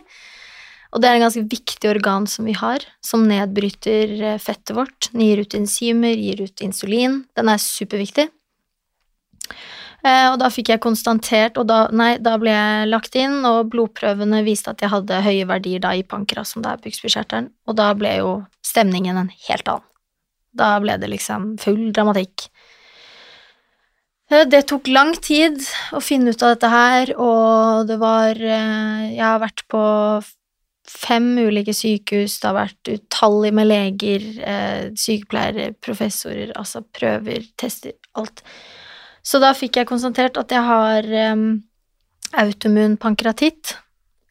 [0.95, 5.11] Og det er en ganske viktig organ som vi har, som nedbryter eh, fettet vårt,
[5.13, 7.25] den gir ut enzymer, gir ut insulin.
[7.37, 8.29] Den er superviktig.
[10.07, 13.73] Eh, og da fikk jeg konstatert, og da, nei, da ble jeg lagt inn, og
[13.73, 17.79] blodprøvene viste at jeg hadde høye verdier da i pankras, som det er bukspyttkjertelen, og
[17.79, 18.31] da ble jo
[18.67, 19.89] stemningen en helt annen.
[20.57, 22.47] Da ble det liksom full dramatikk.
[24.31, 25.59] Eh, Det tok lang tid
[25.93, 29.83] å finne ut av dette her, og det var Jeg har vært på
[30.97, 37.97] fem ulike sykehus, det har vært utallig med leger, eh, sykepleiere, professorer, altså prøver, tester,
[38.17, 38.43] alt.
[39.27, 41.49] Så da fikk jeg konstatert at jeg har um,
[42.39, 43.75] autoimmun pankratitt.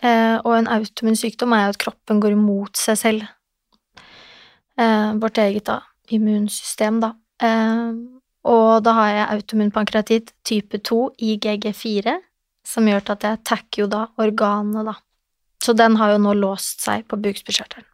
[0.04, 3.26] Eh, og en autoimmun sykdom er jo at kroppen går imot seg selv.
[4.80, 5.80] Eh, vårt eget da,
[6.16, 7.14] immunsystem, da.
[7.44, 7.96] Eh,
[8.46, 11.00] og da har jeg autoimmun pankratitt type 2
[11.32, 12.16] IgG4,
[12.66, 14.96] som gjør at jeg takker jo da organene, da.
[15.64, 17.88] Så den har jo nå låst seg på bukspyttkjertelen.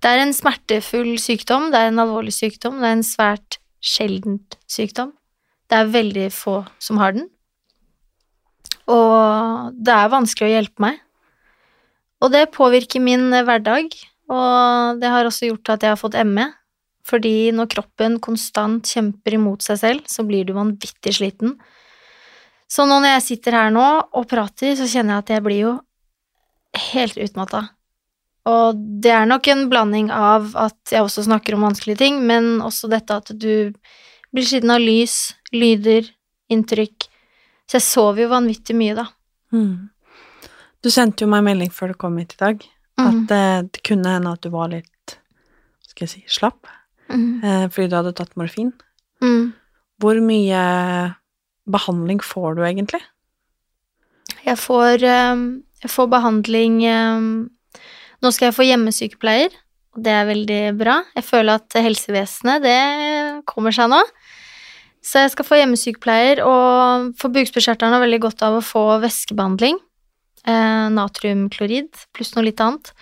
[0.00, 4.56] Det er en smertefull sykdom, det er en alvorlig sykdom, det er en svært sjeldent
[4.70, 5.12] sykdom.
[5.70, 7.28] Det er veldig få som har den.
[8.90, 11.02] Og det er vanskelig å hjelpe meg.
[12.20, 13.92] Og det påvirker min hverdag,
[14.30, 16.48] og det har også gjort at jeg har fått ME.
[17.06, 21.56] Fordi når kroppen konstant kjemper imot seg selv, så blir du vanvittig sliten.
[22.70, 25.62] Så nå når jeg sitter her nå og prater, så kjenner jeg at jeg blir
[25.64, 25.72] jo
[26.92, 27.68] helt utmatta.
[28.48, 32.58] Og det er nok en blanding av at jeg også snakker om vanskelige ting, men
[32.64, 33.72] også dette at du
[34.32, 36.08] blir sliten av lys, lyder,
[36.50, 37.06] inntrykk.
[37.68, 39.06] Så jeg sover jo vanvittig mye, da.
[39.52, 39.90] Mm.
[40.80, 42.68] Du sendte jo meg melding før du kom hit i dag,
[43.00, 43.06] Mhm.
[43.24, 46.66] at eh, det kunne hende at du var litt hva skal jeg si, slapp,
[47.08, 47.44] mm.
[47.44, 48.72] eh, fordi du hadde tatt morfin.
[49.22, 49.52] Mm.
[50.00, 51.14] Hvor mye
[51.70, 53.00] behandling får du egentlig?
[54.44, 57.32] Jeg får, ehm, jeg får behandling ehm,
[58.20, 59.54] Nå skal jeg få hjemmesykepleier,
[59.96, 60.98] og det er veldig bra.
[61.16, 64.00] Jeg føler at helsevesenet, det kommer seg nå.
[65.00, 69.80] Så jeg skal få hjemmesykepleier, og for bukspyttkjertelen har veldig godt av å få væskebehandling.
[70.44, 72.92] Eh, natriumklorid pluss noe litt annet.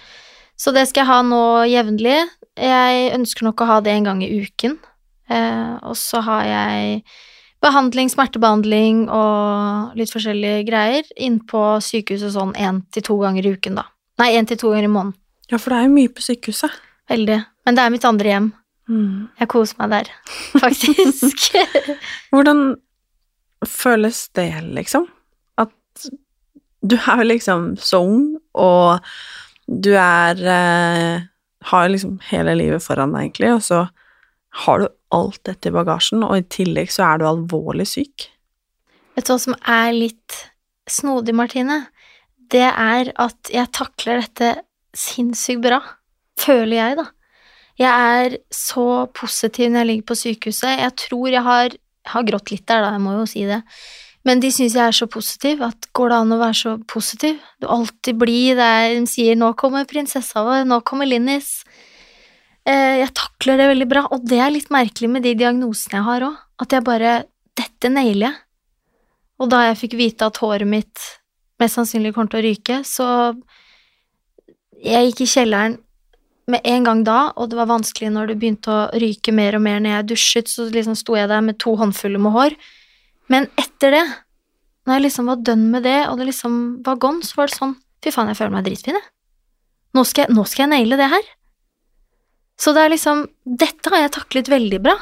[0.58, 2.20] Så det skal jeg ha nå jevnlig.
[2.58, 4.78] Jeg ønsker nok å ha det en gang i uken.
[5.30, 7.02] Eh, og så har jeg
[7.64, 13.54] behandling, smertebehandling og litt forskjellige greier inn på sykehuset sånn én til to ganger i
[13.56, 13.88] uken, da.
[14.22, 15.16] Nei, én til to ganger i måneden.
[15.48, 16.74] Ja, for det er jo mye på sykehuset.
[17.08, 17.38] Veldig.
[17.66, 18.48] Men det er mitt andre hjem.
[18.88, 19.28] Mm.
[19.40, 20.10] Jeg koser meg der,
[20.60, 21.48] faktisk.
[22.32, 22.62] Hvordan
[23.68, 25.08] føles det, liksom?
[25.60, 26.08] At
[26.80, 29.04] du er jo liksom så ung, og
[29.68, 31.26] du er eh,
[31.68, 33.80] Har liksom hele livet foran deg, egentlig, og så
[34.64, 38.28] har du alt dette i bagasjen, og i tillegg så er du alvorlig syk.
[39.16, 40.38] Vet du hva som er litt
[40.90, 41.86] snodig, Martine?
[42.50, 44.52] Det er at jeg takler dette
[44.96, 45.80] sinnssykt bra.
[46.40, 47.06] Føler jeg, da.
[47.78, 50.80] Jeg er så positiv når jeg ligger på sykehuset.
[50.80, 51.76] Jeg tror jeg har
[52.08, 53.58] har grått litt der, da, jeg må jo si det.
[54.24, 55.60] Men de syns jeg er så positiv.
[55.64, 57.36] At går det an å være så positiv?
[57.60, 58.56] Du alltid blid.
[58.56, 61.64] der er- De sier 'nå kommer prinsessa vår', 'nå kommer Linnis'.
[62.68, 66.08] Eh, jeg takler det veldig bra, og det er litt merkelig med de diagnosene jeg
[66.08, 66.44] har òg.
[66.60, 67.18] At jeg bare
[67.58, 68.36] Dette nailer jeg.
[69.42, 71.00] Og da jeg fikk vite at håret mitt
[71.58, 73.34] mest sannsynlig kommer til å ryke, så
[74.78, 75.78] Jeg gikk i kjelleren
[76.46, 79.64] med en gang da, og det var vanskelig når det begynte å ryke mer og
[79.64, 82.54] mer når jeg dusjet, så liksom sto jeg der med to håndfuller med hår.
[83.26, 84.04] Men etter det,
[84.86, 86.54] når jeg liksom var dønn med det, og det liksom
[86.86, 89.10] var gone, så var det sånn Fy faen, jeg føler meg dritfin, jeg.
[89.98, 91.24] Nå skal jeg, nå naile det her.
[92.58, 94.96] Så det er liksom Dette har jeg taklet veldig bra.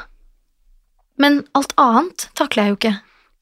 [1.20, 2.94] Men alt annet takler jeg jo ikke.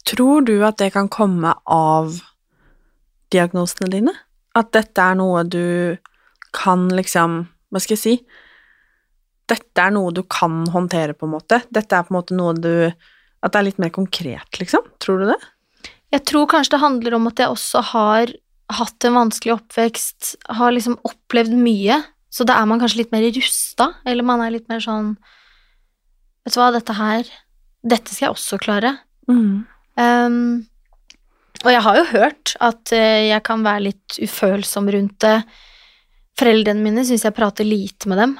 [0.04, 2.20] Tror du at det kan komme av
[3.34, 4.14] diagnosene dine?
[4.54, 5.96] At dette er noe du
[6.54, 7.40] kan liksom
[7.74, 8.14] Hva skal jeg si?
[9.50, 11.58] Dette er noe du kan håndtere, på en måte.
[11.74, 14.86] Dette er på en måte noe du At det er litt mer konkret, liksom?
[15.02, 15.40] Tror du det?
[16.14, 18.30] Jeg tror kanskje det handler om at jeg også har
[18.72, 21.98] hatt en vanskelig oppvekst, har liksom opplevd mye,
[22.34, 25.14] så da er man kanskje litt mer rusta, eller man er litt mer sånn
[26.44, 27.28] Vet du hva, dette her
[27.80, 28.90] Dette skal jeg også klare.
[29.30, 29.62] Mm.
[29.96, 30.66] Um,
[31.64, 35.38] og jeg har jo hørt at eh, jeg kan være litt ufølsom rundt det.
[36.40, 38.34] Foreldrene mine syns jeg prater lite med dem.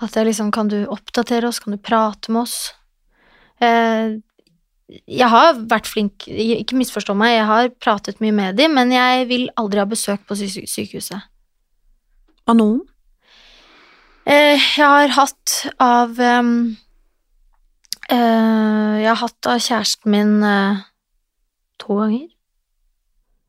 [0.00, 1.60] At jeg liksom Kan du oppdatere oss?
[1.60, 2.72] Kan du prate med oss?
[3.60, 4.16] Eh,
[5.04, 9.28] jeg har vært flink Ikke misforstå meg, jeg har pratet mye med dem, men jeg
[9.28, 11.28] vil aldri ha besøk på sykehuset.
[12.48, 12.80] Av noen?
[14.28, 16.44] Eh, jeg har hatt av eh,
[18.10, 20.82] Jeg har hatt av kjæresten min eh,
[21.80, 22.28] to ganger.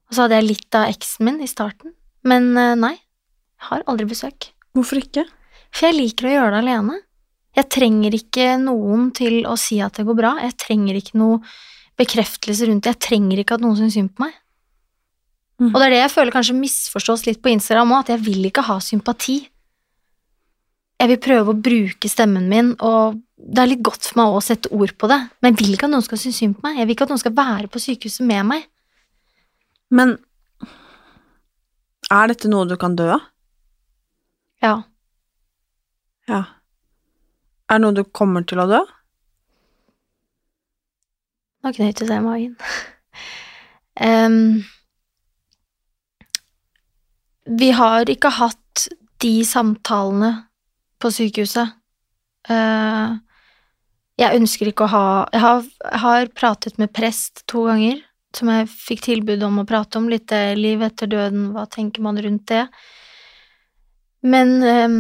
[0.08, 1.96] Og så hadde jeg litt av eksen min i starten.
[2.28, 4.52] Men nei, jeg har aldri besøk.
[4.76, 5.24] Hvorfor ikke?
[5.72, 6.98] For jeg liker å gjøre det alene.
[7.56, 10.34] Jeg trenger ikke noen til å si at det går bra.
[10.44, 11.40] Jeg trenger ikke noe
[12.00, 12.94] bekreftelse rundt det.
[12.96, 14.36] Jeg trenger ikke at noen syns synd på meg.
[15.62, 15.72] Mm.
[15.72, 18.48] Og det er det jeg føler kanskje misforstås litt på Instagram òg, at jeg vil
[18.50, 19.38] ikke ha sympati.
[21.02, 24.42] Jeg vil prøve å bruke stemmen min, og det er litt godt for meg å
[24.46, 26.78] sette ord på det, men jeg vil ikke at noen skal synes synd på meg.
[26.78, 28.68] Jeg vil ikke at noen skal være på sykehuset med meg.
[29.90, 30.14] Men
[32.14, 33.24] er dette noe du kan dø av?
[34.62, 34.76] Ja.
[36.30, 36.44] Ja.
[37.66, 38.84] Er det noe du kommer til å dø?
[41.66, 42.54] Nå knøt det seg i magen.
[44.06, 44.62] um,
[47.58, 48.88] vi har ikke hatt
[49.26, 50.34] de samtalene
[51.02, 51.74] på sykehuset.
[52.50, 53.18] Eh,
[54.22, 55.42] jeg ønsker ikke å ha jeg
[56.04, 58.02] har, pratet med prest to ganger,
[58.36, 60.10] som jeg fikk tilbud om å prate om.
[60.12, 62.66] Litt eh, liv etter døden, hva tenker man rundt det?
[64.22, 64.98] Men em,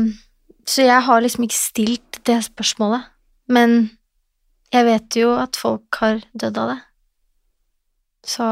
[0.65, 3.09] Så jeg har liksom ikke stilt det spørsmålet.
[3.49, 3.91] Men
[4.71, 6.79] jeg vet jo at folk har dødd av det.
[8.23, 8.45] Så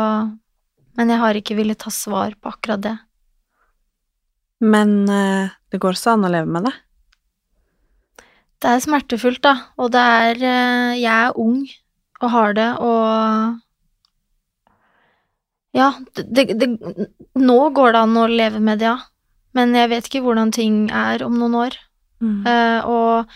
[0.98, 2.98] Men jeg har ikke villet ta svar på akkurat det.
[4.60, 6.74] Men eh, det går også an å leve med det.
[8.60, 11.62] Det er smertefullt, da, og det er eh, Jeg er ung
[12.20, 13.60] og har det, og
[15.78, 16.68] Ja, det, det,
[17.40, 18.98] Nå går det an å leve med det, ja,
[19.56, 21.78] men jeg vet ikke hvordan ting er om noen år.
[22.20, 23.30] Eh, og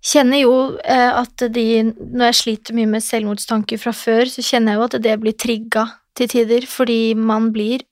[0.00, 4.72] kjenner jo uh, at de Når jeg sliter mye med selvmordstanker fra før, så kjenner
[4.72, 7.84] jeg jo at det blir trigga til tider, fordi man blir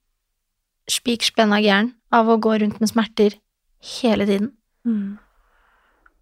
[0.88, 3.36] spik spenna gæren av å gå rundt med smerter
[4.00, 4.52] hele tiden.
[4.88, 5.18] Mm.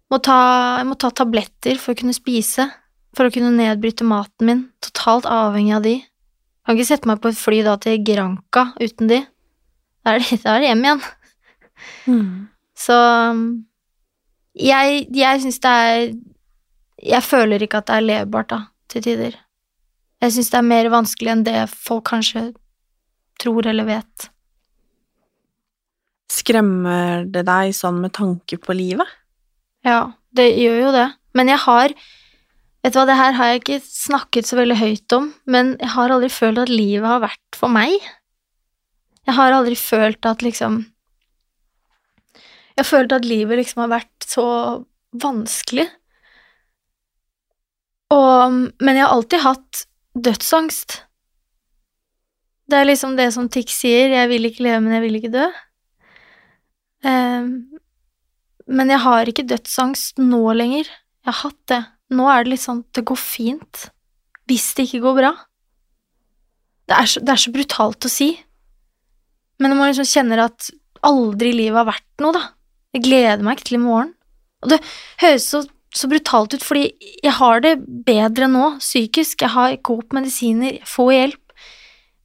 [0.07, 0.37] Må ta,
[0.79, 2.69] jeg må ta tabletter for å kunne spise,
[3.17, 5.95] for å kunne nedbryte maten min, totalt avhengig av de.
[6.63, 9.21] Kan ikke sette meg på et fly da til Granca uten de.
[10.03, 11.03] Da er det, da er det hjem igjen.
[12.07, 12.29] Mm.
[12.77, 12.95] Så
[14.57, 15.99] jeg, jeg syns det er
[16.97, 19.35] Jeg føler ikke at det er levbart, da, til tider.
[20.23, 22.47] Jeg syns det er mer vanskelig enn det folk kanskje
[23.37, 24.29] tror eller vet.
[26.33, 29.05] Skremmer det deg sånn med tanke på livet?
[29.87, 29.99] Ja,
[30.35, 31.07] det gjør jo det.
[31.37, 31.97] Men jeg har
[32.85, 35.89] Vet du hva, det her har jeg ikke snakket så veldig høyt om, men jeg
[35.91, 37.91] har aldri følt at livet har vært for meg.
[39.27, 40.77] Jeg har aldri følt at liksom
[42.37, 44.45] Jeg har følt at livet liksom har vært så
[45.19, 45.87] vanskelig.
[48.13, 49.83] Og Men jeg har alltid hatt
[50.15, 51.01] dødsangst.
[52.71, 55.33] Det er liksom det som Tix sier, jeg vil ikke leve, men jeg vil ikke
[55.33, 55.45] dø.
[57.07, 57.51] Ehm,
[58.67, 60.87] men jeg har ikke dødsangst nå lenger.
[60.87, 61.83] Jeg har hatt det.
[62.15, 63.87] Nå er det litt sånn det går fint.
[64.47, 65.31] Hvis det ikke går bra.
[66.87, 68.29] Det er så, det er så brutalt å si.
[69.59, 70.69] Men når man liksom kjenner at
[71.07, 72.43] aldri i livet har vært noe, da.
[72.95, 74.13] Jeg gleder meg ikke til i morgen.
[74.63, 74.79] Og det
[75.21, 75.61] høres så,
[75.93, 76.87] så brutalt ut, fordi
[77.23, 77.75] jeg har det
[78.07, 79.43] bedre nå, psykisk.
[79.43, 81.57] Jeg har går på medisiner, får hjelp.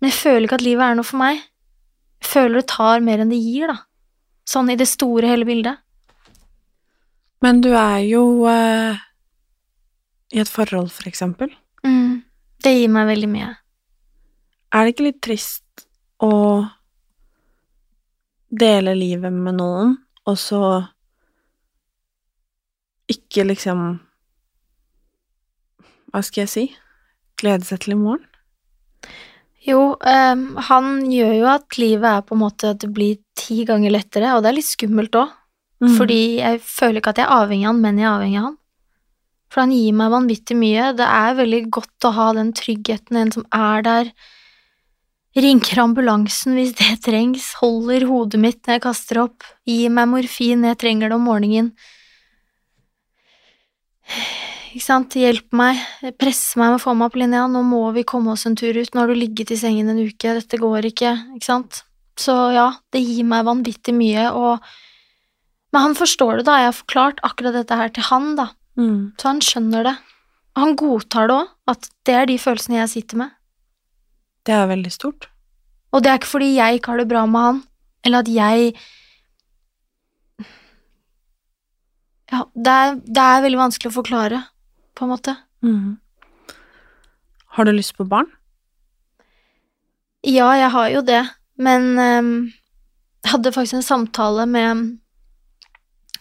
[0.00, 1.42] Men jeg føler ikke at livet er noe for meg.
[2.22, 3.82] Jeg føler det tar mer enn det gir, da.
[4.48, 5.81] Sånn i det store, hele bildet.
[7.42, 9.00] Men du er jo eh,
[10.32, 11.50] i et forhold, for eksempel.
[11.84, 12.22] Mm.
[12.62, 13.50] Det gir meg veldig mye.
[14.72, 15.86] Er det ikke litt trist
[16.22, 16.32] å
[18.52, 19.96] dele livet med noen,
[20.28, 20.62] og så
[23.10, 23.80] ikke liksom
[26.12, 26.64] Hva skal jeg si?
[27.40, 28.26] Glede seg til i morgen?
[29.64, 33.62] Jo, um, han gjør jo at livet er på en måte at det blir ti
[33.66, 35.30] ganger lettere, og det er litt skummelt òg.
[35.82, 35.94] Mm.
[35.98, 38.44] Fordi jeg føler ikke at jeg er avhengig av han, men jeg er avhengig av
[38.50, 38.58] han.
[39.52, 40.92] For han gir meg vanvittig mye.
[40.96, 44.12] Det er veldig godt å ha den tryggheten, en som er der.
[45.32, 50.62] Ringer ambulansen hvis det trengs, holder hodet mitt når jeg kaster opp, gir meg morfin
[50.62, 51.72] når jeg trenger det om morgenen.
[54.72, 55.80] Ikke sant, hjelp meg,
[56.20, 58.76] presse meg med å få meg opp linja, nå må vi komme oss en tur
[58.76, 61.82] ut, nå har du ligget i sengen en uke, dette går ikke, ikke sant.
[62.16, 64.64] Så ja, det gir meg vanvittig mye, og
[65.72, 69.12] Men han forstår det, da, jeg har forklart akkurat dette her til han, da, Mm.
[69.20, 69.96] så han skjønner det.
[70.56, 73.30] Og han godtar det òg, at det er de følelsene jeg sitter med.
[74.44, 75.28] Det er veldig stort.
[75.92, 77.62] Og det er ikke fordi jeg ikke har det bra med han,
[78.04, 78.72] eller at jeg
[82.32, 84.38] Ja, det er, det er veldig vanskelig å forklare,
[84.96, 85.34] på en måte.
[85.64, 85.98] Mm.
[87.58, 88.30] Har du lyst på barn?
[90.24, 91.20] Ja, jeg har jo det,
[91.60, 92.30] men um,
[93.20, 94.84] jeg hadde faktisk en samtale med,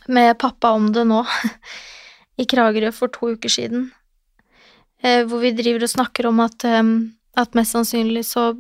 [0.08, 1.22] med pappa om det nå,
[2.42, 3.90] i Kragerø for to uker siden,
[5.04, 6.94] eh, hvor vi driver og snakker om at, ehm,
[7.38, 8.52] at mest sannsynlig så,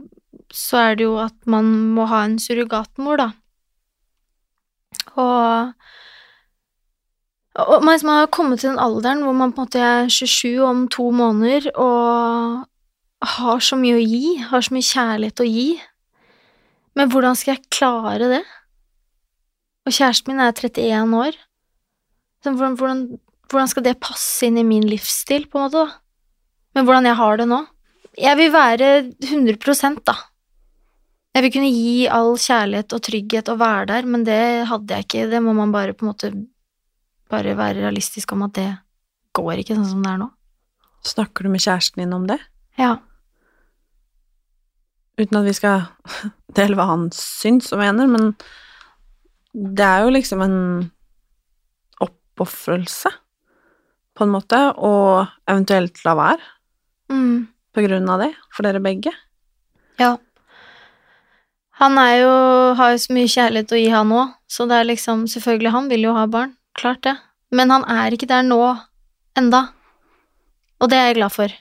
[0.54, 3.32] så er det jo at man må ha en surrogatmor, da.
[5.20, 5.72] Og,
[7.60, 10.62] og man liksom har kommet til den alderen hvor man på en måte er 27
[10.64, 12.68] om to måneder og
[13.22, 15.68] har så mye å gi, har så mye kjærlighet å gi.
[16.98, 18.42] Men hvordan skal jeg klare det?
[19.88, 21.38] Og kjæresten min er 31 år.
[22.42, 23.02] Så hvordan, hvordan,
[23.50, 25.98] hvordan skal det passe inn i min livsstil, på en måte, da?
[26.76, 27.62] Men hvordan jeg har det nå?
[28.20, 28.90] Jeg vil være
[29.24, 30.16] 100% da.
[31.32, 35.08] Jeg vil kunne gi all kjærlighet og trygghet og være der, men det hadde jeg
[35.08, 35.30] ikke.
[35.32, 36.32] Det må man bare på en måte
[37.32, 38.70] bare være realistisk om at det
[39.38, 40.28] går ikke sånn som det er nå.
[41.08, 42.38] Snakker du med kjæresten din om det?
[42.80, 42.98] Ja.
[45.20, 45.88] Uten at vi skal
[46.60, 48.34] dele hva han syns og mener, men
[49.54, 50.58] det er jo liksom en
[52.02, 53.12] oppofrelse,
[54.18, 56.42] på en måte, og eventuelt la være
[57.12, 57.48] Mm.
[57.76, 59.12] på grunn av det, for dere begge.
[60.00, 60.18] Ja.
[61.82, 62.30] Han er jo,
[62.76, 65.90] har jo så mye kjærlighet å gi, han òg, så det er liksom Selvfølgelig, han
[65.90, 67.18] vil jo ha barn, klart det,
[67.52, 68.62] men han er ikke der nå
[69.36, 69.70] enda,
[70.80, 71.52] og det er jeg glad for.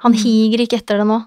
[0.00, 1.26] Han higer ikke etter det nå.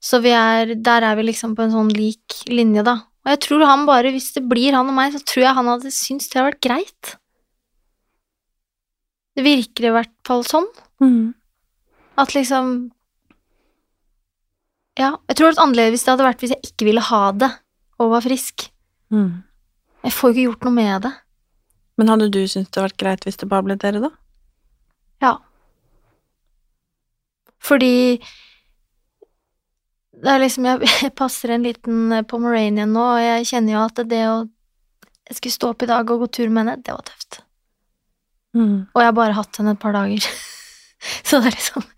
[0.00, 3.00] Så vi er, der er vi liksom på en sånn lik linje, da.
[3.24, 5.70] Og jeg tror han bare, hvis det blir han og meg, så tror jeg han
[5.70, 7.14] hadde syntes det hadde vært greit.
[9.34, 10.68] Det virker i hvert fall sånn.
[12.20, 12.74] At liksom
[14.94, 17.22] Ja, jeg tror det vært annerledes hvis det hadde vært hvis jeg ikke ville ha
[17.34, 17.50] det
[17.98, 18.68] og var frisk.
[19.10, 19.42] Mm.
[20.04, 21.12] Jeg får jo ikke gjort noe med det.
[21.98, 24.10] Men hadde du syntes det hadde vært greit hvis det bare ble dere, da?
[25.24, 25.32] Ja.
[27.64, 28.20] Fordi
[30.22, 33.84] det er liksom Jeg, jeg passer en liten eh, pomeranian nå, og jeg kjenner jo
[33.84, 34.36] at det å
[35.30, 37.40] Jeg skulle stå opp i dag og gå tur med henne, det var tøft.
[38.54, 38.86] Mm.
[38.92, 40.28] Og jeg har bare hatt henne et par dager.
[41.26, 41.88] Så det er liksom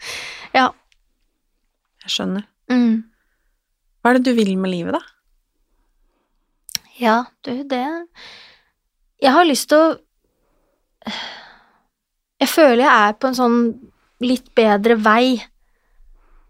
[0.55, 0.71] Ja.
[2.07, 2.47] Jeg skjønner.
[2.71, 3.03] Mm.
[4.01, 5.03] Hva er det du vil med livet, da?
[6.97, 7.83] Ja, du, det
[9.21, 11.11] Jeg har lyst til å
[12.41, 13.61] Jeg føler jeg er på en sånn
[14.21, 15.39] litt bedre vei.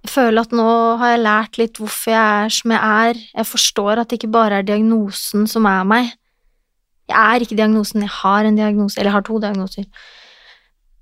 [0.07, 0.69] Føler at nå
[1.01, 3.23] har jeg lært litt hvorfor jeg er som jeg er.
[3.33, 6.13] Jeg forstår at det ikke bare er diagnosen som er meg.
[7.07, 9.87] Jeg er ikke diagnosen, jeg har en diagnose, eller jeg har to diagnoser.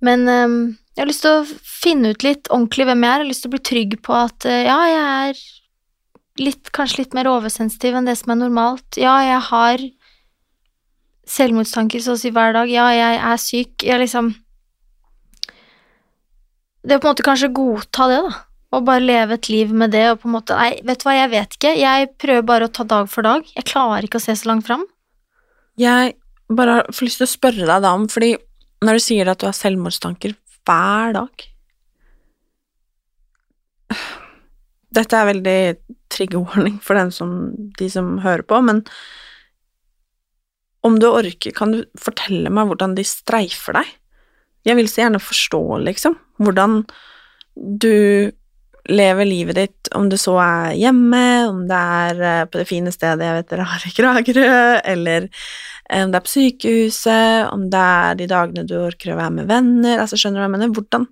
[0.05, 0.57] Men um,
[0.95, 3.15] jeg har lyst til å finne ut litt ordentlig hvem jeg er.
[3.23, 5.45] Jeg har lyst til å bli trygg på at uh, ja, jeg er
[6.45, 9.01] litt, kanskje litt mer oversensitiv enn det som er normalt.
[9.01, 9.85] Ja, jeg har
[11.35, 12.71] selvmordstanker så å si hver dag.
[12.73, 13.85] Ja, jeg er syk.
[13.85, 14.35] Jeg liksom
[16.85, 18.41] Det er på en måte kanskje godta det, da.
[18.75, 21.15] Og bare leve et liv med det, og på en måte Nei, vet du hva,
[21.17, 21.73] jeg vet ikke.
[21.79, 23.47] Jeg prøver bare å ta dag for dag.
[23.55, 24.83] Jeg klarer ikke å se så langt fram.
[25.81, 26.17] Jeg
[26.53, 28.35] bare får lyst til å spørre deg da om, fordi
[28.85, 31.45] når du sier at du har selvmordstanker hver dag
[34.95, 35.59] Dette er veldig
[36.15, 37.31] triggerwarning for som,
[37.79, 38.85] de som hører på, men
[40.87, 43.89] om du orker, kan du fortelle meg hvordan de streifer deg?
[44.69, 46.85] Jeg vil så gjerne forstå, liksom, hvordan
[47.57, 47.91] du
[48.85, 52.93] lever livet ditt, om du så er hjemme, om det er eh, på det fine
[52.93, 54.59] stedet jeg vet dere har i Kragerø,
[54.93, 59.21] eller eh, om det er på sykehuset, om det er de dagene du orker å
[59.21, 60.75] være med venner, altså skjønner du hva jeg mener?
[60.77, 61.09] Hvordan,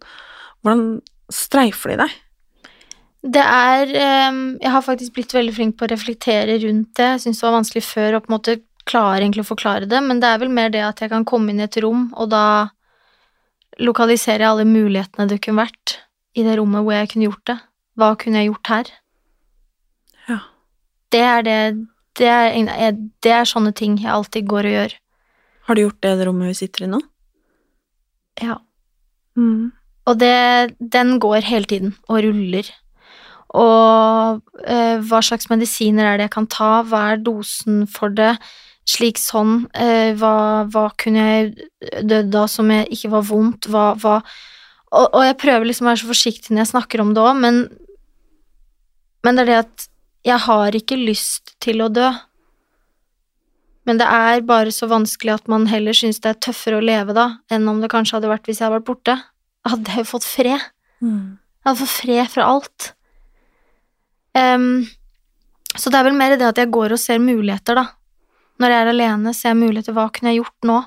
[0.61, 0.85] hvordan
[1.33, 2.21] streifer de deg?
[3.23, 7.07] Det er øhm, Jeg har faktisk blitt veldig flink på å reflektere rundt det.
[7.07, 8.57] Jeg syns det var vanskelig før å på en måte
[8.91, 11.53] klare egentlig å forklare det, men det er vel mer det at jeg kan komme
[11.53, 12.47] inn i et rom, og da
[13.81, 16.01] lokaliserer jeg alle mulighetene det kunne vært
[16.35, 17.59] i det rommet hvor jeg kunne gjort det.
[17.99, 18.91] Hva kunne jeg gjort her?
[20.29, 20.39] Ja.
[21.13, 21.63] Det er det
[22.13, 22.93] Det er,
[23.25, 24.93] det er sånne ting jeg alltid går og gjør.
[25.65, 26.99] Har du gjort det i det rommet vi sitter i nå?
[28.43, 28.59] Ja.
[30.05, 32.69] Og det, den går hele tiden og ruller.
[33.53, 36.83] Og eh, hva slags medisiner er det jeg kan ta?
[36.89, 38.35] Hva er dosen for det?
[38.89, 39.67] Slik sånn.
[39.73, 43.69] Eh, hva, hva kunne jeg dødd av som jeg ikke var vondt?
[43.73, 44.21] Hva, hva
[44.93, 47.41] og, og jeg prøver liksom å være så forsiktig når jeg snakker om det òg,
[47.41, 47.63] men,
[49.25, 49.89] men det er det at
[50.29, 52.11] jeg har ikke lyst til å dø.
[53.89, 57.17] Men det er bare så vanskelig at man heller syns det er tøffere å leve
[57.17, 59.17] da, enn om det kanskje hadde vært hvis jeg hadde vært borte.
[59.63, 60.69] Da hadde jeg jo fått fred.
[61.03, 62.93] Jeg hadde fått fred fra alt.
[64.39, 64.85] Um,
[65.75, 67.89] så det er vel mer det at jeg går og ser muligheter, da.
[68.63, 69.97] Når jeg er alene, ser jeg muligheter.
[69.97, 70.79] Hva kunne jeg gjort nå?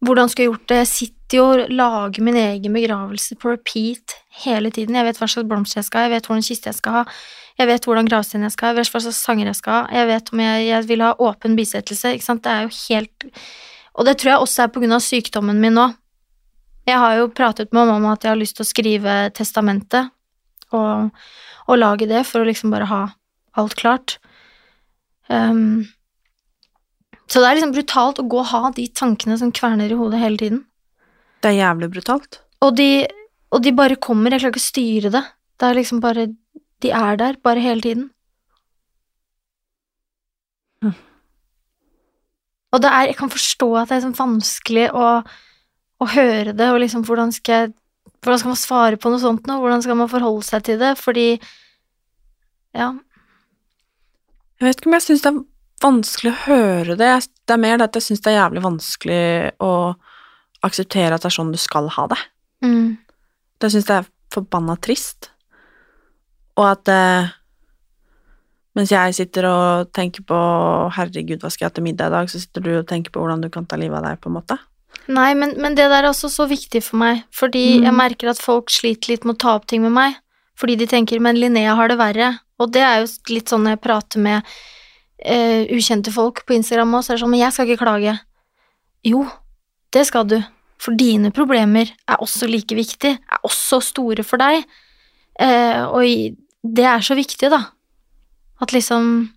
[0.00, 0.78] Hvordan skulle jeg gjort det?
[0.80, 4.96] Jeg sitter jo og lager min egen begravelse på repeat hele tiden.
[4.96, 7.02] Jeg vet hva slags blomster jeg skal ha, jeg vet hvordan kiste jeg skal ha,
[7.60, 9.82] jeg vet hvordan gravstein jeg skal ha, jeg vet hva slags sanger jeg skal ha,
[9.98, 12.44] jeg vet om jeg, jeg vil ha åpen bisettelse, ikke sant.
[12.46, 13.28] Det er jo helt
[14.00, 15.90] Og det tror jeg også er på grunn av sykdommen min nå.
[16.88, 20.08] Jeg har jo pratet med mamma om at jeg har lyst til å skrive testamentet
[20.72, 21.10] og,
[21.66, 23.00] og lage det for å liksom bare ha
[23.60, 24.16] alt klart.
[25.28, 25.90] Ehm,
[27.30, 30.18] så det er liksom brutalt å gå og ha de tankene som kverner i hodet
[30.18, 30.62] hele tiden.
[31.40, 32.40] Det er jævlig brutalt.
[32.64, 33.06] Og de,
[33.54, 35.22] og de bare kommer, jeg klarer ikke å styre det.
[35.60, 36.30] Det er liksom bare
[36.80, 38.06] De er der, bare hele tiden.
[40.82, 40.94] Mm.
[42.72, 45.06] Og det er Jeg kan forstå at det er sånn vanskelig å,
[46.00, 47.72] å høre det, og liksom hvordan skal jeg
[48.20, 49.54] Hvordan skal man svare på noe sånt nå?
[49.62, 50.96] Hvordan skal man forholde seg til det?
[51.00, 51.28] Fordi
[52.76, 52.90] Ja.
[54.60, 55.38] Jeg vet ikke om jeg syns det er
[55.80, 57.10] vanskelig å høre det.
[57.46, 59.24] Det er mer det at jeg syns det er jævlig vanskelig
[59.64, 59.72] å
[60.66, 62.18] akseptere at det er sånn du skal ha det.
[62.64, 62.98] Mm.
[63.60, 65.30] Det syns jeg er forbanna trist.
[66.60, 67.30] Og at eh,
[68.76, 70.36] mens jeg sitter og tenker på
[70.94, 73.20] 'herregud, hva skal jeg ha til middag i dag', så sitter du og tenker på
[73.22, 74.58] hvordan du kan ta livet av deg, på en måte.
[75.08, 77.84] Nei, men, men det der er også så viktig for meg, fordi Mm.
[77.84, 80.14] jeg merker at folk sliter litt med å ta opp ting med meg,
[80.56, 83.80] fordi de tenker 'men Linnea har det verre', og det er jo litt sånn jeg
[83.80, 84.42] prater med
[85.24, 88.20] eh, ukjente folk på Instagram også, så er det sånn 'men jeg skal ikke klage'.
[89.04, 89.26] Jo,
[89.92, 90.42] det skal du,
[90.78, 94.64] for dine problemer er også like viktige, er også store for deg,
[95.40, 96.36] Uh, og
[96.76, 97.70] det er så viktig, da.
[98.60, 99.30] At liksom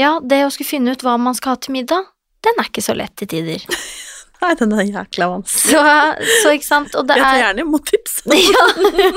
[0.00, 2.06] Ja, det å skulle finne ut hva man skal ha til middag,
[2.40, 3.66] den er ikke så lett til tider.
[4.44, 5.70] Nei, den er jækla vanskelig.
[5.70, 5.84] Så,
[6.42, 8.14] så ikke sant, og det Jeg tar er gjerne imot tips.
[8.54, 8.66] ja.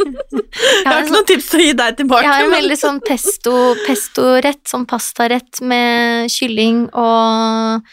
[0.83, 2.23] Jeg har ikke noen tips å gi deg tilbake.
[2.25, 3.53] Jeg har en men- veldig sånn pesto,
[3.87, 7.87] pestorett, sånn pastarett med kylling og,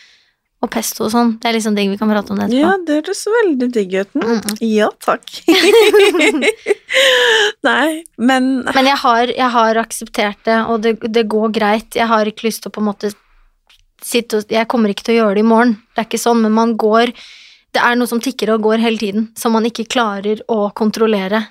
[0.60, 1.30] og pesto og sånn.
[1.40, 1.88] Det er liksom digg.
[1.94, 2.86] vi kan prate om det Ja, etterpå.
[2.90, 4.12] det høres veldig digg ut.
[4.18, 4.34] Mm.
[4.34, 4.58] Mm.
[4.66, 5.24] Ja, takk.
[7.66, 11.94] Nei, men Men jeg har, jeg har akseptert det, og det, det går greit.
[11.96, 13.12] Jeg har ikke lyst til å på en måte
[14.04, 16.42] sitte og Jeg kommer ikke til å gjøre det i morgen, det er ikke sånn,
[16.44, 17.12] men man går
[17.70, 21.44] Det er noe som tikker og går hele tiden, som man ikke klarer å kontrollere.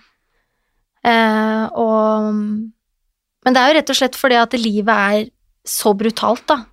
[0.99, 5.29] Eh, og Men det er jo rett og slett fordi at livet er
[5.63, 6.65] så brutalt, da.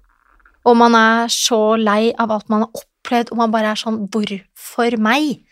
[0.67, 4.09] Og man er så lei av alt man har opplevd, og man bare er sånn
[4.11, 5.45] Hvorfor meg?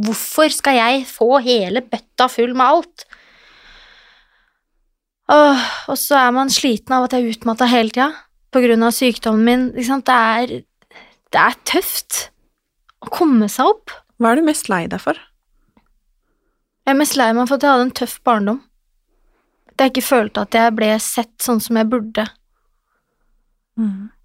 [0.00, 3.04] Hvorfor skal jeg få hele bøtta full med alt?
[5.30, 8.12] Åh, og så er man sliten av at jeg er utmatta hele tida
[8.50, 9.84] på grunn av sykdommen min.
[9.86, 10.08] Sant?
[10.08, 10.54] Det er,
[11.30, 12.30] det er tøft
[13.04, 13.94] å komme seg opp.
[14.20, 15.18] hva er du mest lei deg for?
[16.84, 18.60] Jeg er mest lei meg for at jeg hadde en tøff barndom.
[19.70, 22.26] At jeg ikke følte at jeg ble sett sånn som jeg burde.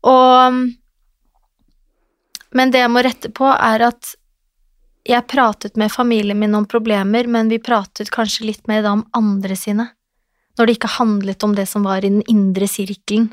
[0.04, 0.72] Og
[2.56, 4.16] Men det jeg må rette på, er at
[5.06, 9.04] jeg pratet med familien min om problemer, men vi pratet kanskje litt mer da om
[9.14, 9.90] andre sine.
[10.56, 13.28] Når det ikke handlet om det som var i den indre sirkelen.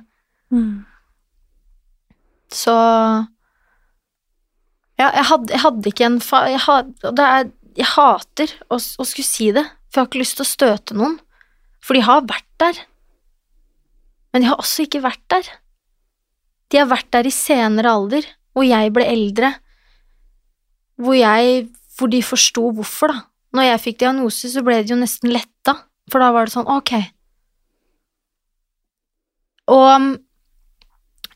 [2.53, 2.75] Så
[5.01, 6.45] Ja, jeg hadde, jeg hadde ikke en fa...
[6.53, 7.49] Jeg, had, er,
[7.79, 10.97] jeg hater å, å skulle si det, for jeg har ikke lyst til å støte
[10.99, 11.17] noen.
[11.83, 12.79] For de har vært der.
[14.31, 15.49] Men de har også ikke vært der.
[16.71, 19.55] De har vært der i senere alder, hvor jeg ble eldre,
[21.01, 23.19] hvor jeg Hvor de forsto hvorfor, da.
[23.53, 25.75] Når jeg fikk diagnose, så ble de jo nesten letta,
[26.09, 26.93] for da var det sånn, ok.
[29.75, 30.07] Og um,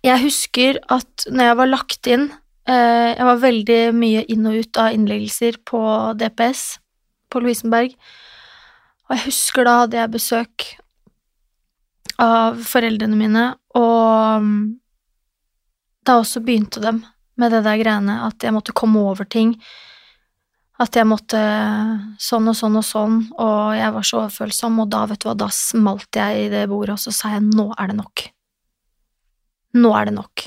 [0.06, 2.26] jeg husker at når jeg var lagt inn
[2.68, 5.80] eh, Jeg var veldig mye inn og ut av innleggelser på
[6.20, 6.64] DPS
[7.32, 7.94] på Lovisenberg,
[9.06, 10.66] og jeg husker da hadde jeg besøk
[12.22, 14.52] av foreldrene mine, og um,
[16.06, 17.02] da også begynte dem
[17.36, 19.56] med det der greiene at jeg måtte komme over ting.
[20.80, 21.40] At jeg måtte
[22.20, 25.36] sånn og sånn og sånn, og jeg var så overfølsom, og da, vet du hva,
[25.46, 28.26] da smalt jeg i det bordet, og så sa jeg nå er det nok.
[29.76, 30.46] Nå er det nok.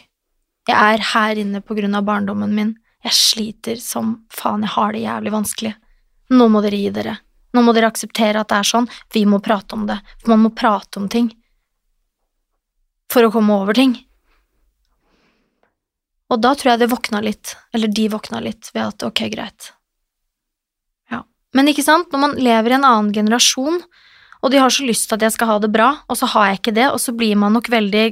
[0.70, 2.76] Jeg er her inne på grunn av barndommen min.
[3.06, 5.74] Jeg sliter som faen, jeg har det jævlig vanskelig.
[6.36, 7.16] Nå må dere gi dere.
[7.56, 8.90] Nå må dere akseptere at det er sånn.
[9.14, 9.98] Vi må prate om det.
[10.22, 11.32] For man må prate om ting.
[13.10, 13.96] For å komme over ting.
[16.30, 19.72] Og da tror jeg det våkna litt, eller de våkna litt, ved at ok, greit.
[21.10, 21.24] Ja.
[21.58, 23.80] Men ikke sant, når man lever i en annen generasjon,
[24.40, 26.52] og de har så lyst til at jeg skal ha det bra, og så har
[26.52, 28.06] jeg ikke det, og så blir man nok veldig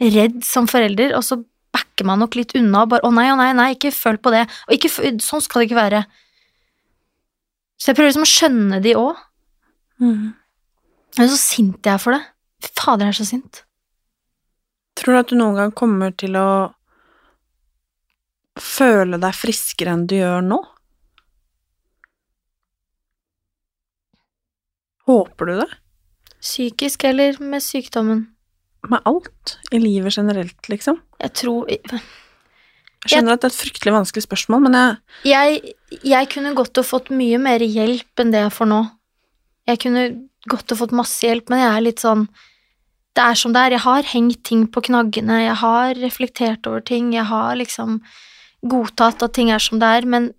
[0.00, 1.40] redd som forelder, og så
[1.74, 4.30] backer man nok litt unna og bare 'Å nei, å nei, nei, ikke følg på
[4.30, 4.90] det', og ikke,
[5.22, 6.04] sånn skal det ikke være.
[7.78, 9.16] Så jeg prøver liksom å skjønne de òg.
[10.00, 10.34] Mm.
[11.18, 12.22] Er så sint jeg er for det.
[12.62, 13.64] Fy fader, jeg er så sint.
[14.96, 16.74] Tror du at du noen gang kommer til å
[18.60, 20.60] føle deg friskere enn du gjør nå?
[25.04, 25.70] Håper du det?
[26.40, 28.33] Psykisk eller med sykdommen?
[28.90, 31.00] Med alt i livet generelt, liksom?
[31.22, 35.74] Jeg tror Jeg skjønner at det er et fryktelig vanskelig spørsmål, men jeg jeg,
[36.04, 38.82] jeg kunne godt ha fått mye mer hjelp enn det jeg får nå.
[39.68, 40.04] Jeg kunne
[40.48, 42.28] godt ha fått masse hjelp, men jeg er litt sånn
[43.14, 43.76] Det er som det er.
[43.76, 48.00] Jeg har hengt ting på knaggene, jeg har reflektert over ting, jeg har liksom
[48.64, 50.32] godtatt at ting er som det er, men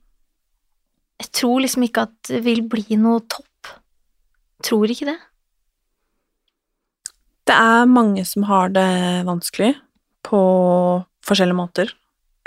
[1.22, 3.72] jeg tror liksom ikke at det vil bli noe topp.
[4.66, 5.18] Tror ikke det.
[7.46, 9.76] Det er mange som har det vanskelig
[10.26, 10.42] på
[11.26, 11.92] forskjellige måter.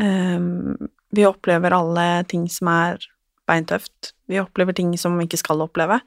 [0.03, 0.77] Ehm,
[1.15, 2.99] vi opplever alle ting som er
[3.49, 4.13] beintøft.
[4.29, 6.01] Vi opplever ting som vi ikke skal oppleve.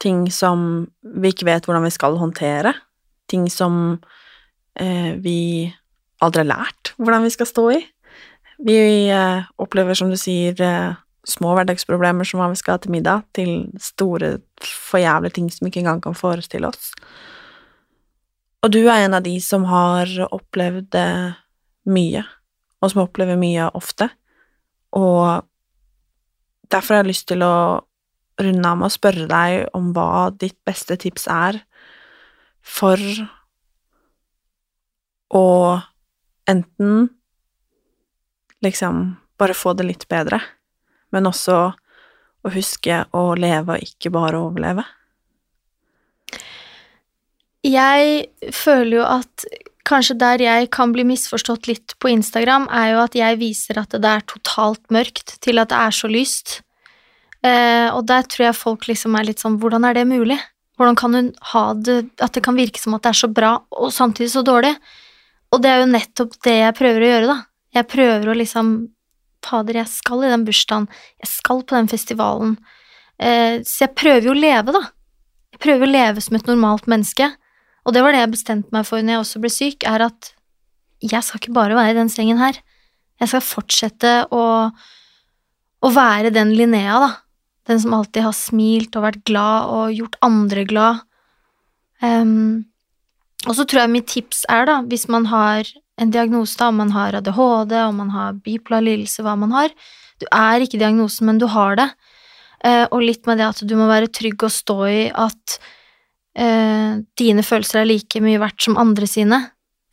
[0.00, 2.72] Ting som vi ikke vet hvordan vi skal håndtere.
[3.28, 3.98] Ting som
[4.78, 5.74] eh, vi
[6.22, 7.82] aldri har lært hvordan vi skal stå i.
[8.64, 8.78] Vi
[9.10, 10.94] eh, opplever, som du sier, eh,
[11.28, 15.74] små hverdagsproblemer som hva vi skal ha til middag, til store, forjævlige ting som vi
[15.74, 16.94] ikke engang kan forestille oss.
[18.64, 21.36] Og du er en av de som har opplevd eh,
[21.88, 22.24] mye,
[22.82, 24.08] og som opplever mye ofte,
[24.98, 25.44] og
[26.72, 27.54] derfor har jeg lyst til å
[28.38, 31.60] runde av med å spørre deg om hva ditt beste tips er
[32.62, 33.02] for
[35.34, 35.46] å
[36.48, 37.08] enten
[38.64, 39.02] liksom
[39.38, 40.40] bare få det litt bedre,
[41.14, 41.58] men også
[42.46, 44.84] å huske å leve og ikke bare overleve.
[47.68, 49.44] Jeg føler jo at
[49.88, 53.94] kanskje der jeg kan bli misforstått litt på Instagram, er jo at jeg viser at
[53.94, 56.60] det er totalt mørkt, til at det er så lyst.
[57.46, 60.40] Eh, og der tror jeg folk liksom er litt sånn Hvordan er det mulig?
[60.74, 63.52] Hvordan kan hun ha det At det kan virke som at det er så bra,
[63.70, 64.72] og samtidig så dårlig?
[65.54, 67.38] Og det er jo nettopp det jeg prøver å gjøre, da.
[67.78, 68.72] Jeg prøver å liksom
[69.48, 70.88] Fader, jeg skal i den bursdagen,
[71.22, 72.56] jeg skal på den festivalen.
[73.22, 74.82] Eh, så jeg prøver jo å leve, da.
[75.54, 77.30] Jeg prøver å leve som et normalt menneske.
[77.88, 80.34] Og det var det jeg bestemte meg for når jeg også ble syk, er at
[81.00, 82.58] jeg skal ikke bare være i den sengen her.
[83.18, 84.44] Jeg skal fortsette å,
[85.80, 87.10] å være den Linnea, da.
[87.68, 91.00] Den som alltid har smilt og vært glad og gjort andre glad.
[92.04, 92.68] Um,
[93.46, 95.68] og så tror jeg mitt tips er, da, hvis man har
[95.98, 99.72] en diagnose, da, om man har ADHD, om man har bipolar lidelse, hva man har
[100.18, 101.88] Du er ikke diagnosen, men du har det.
[102.58, 105.60] Uh, og litt med det at du må være trygg og stå i at
[106.38, 109.42] uh, dine følelser er like mye verdt som andre sine.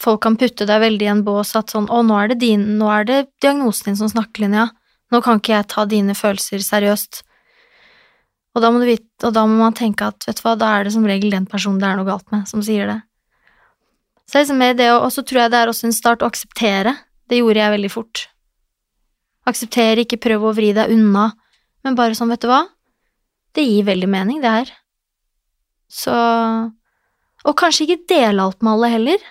[0.01, 2.65] Folk kan putte deg veldig i en bås at sånn Å, nå er det din,
[2.79, 4.69] nå er det diagnosen din som snakker, Linnea.
[5.13, 7.21] Nå kan ikke jeg ta dine følelser seriøst.
[8.55, 10.87] Og da, må vite, og da må man tenke at vet du hva, da er
[10.87, 12.99] det som regel den personen det er noe galt med, som sier det.
[14.25, 16.95] Så liksom det, og så tror jeg det er også en start å akseptere.
[17.29, 18.23] Det gjorde jeg veldig fort.
[19.45, 21.29] Akseptere, ikke prøve å vri deg unna,
[21.85, 22.63] men bare sånn, vet du hva,
[23.55, 24.71] det gir veldig mening, det her.
[25.91, 26.13] Så
[27.45, 29.25] Og kanskje ikke dele alt med alle heller.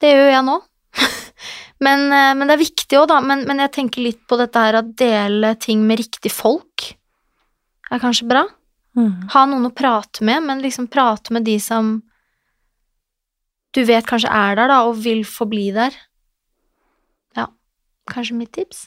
[0.00, 0.56] Det gjør jeg nå.
[1.84, 3.20] men, men, det er viktig òg, da.
[3.24, 6.92] Men, men, jeg tenker litt på dette her at dele ting med riktig folk
[7.90, 8.44] er kanskje bra.
[8.96, 9.26] Mm.
[9.34, 11.96] Ha noen å prate med, men liksom prate med de som
[13.76, 15.96] du vet kanskje er der, da, og vil forbli der.
[17.36, 17.50] Ja,
[18.08, 18.86] kanskje mitt tips.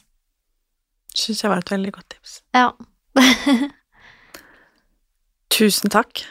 [1.14, 2.40] Syns jeg var et veldig godt tips.
[2.56, 2.72] Ja.
[5.60, 6.22] Tusen takk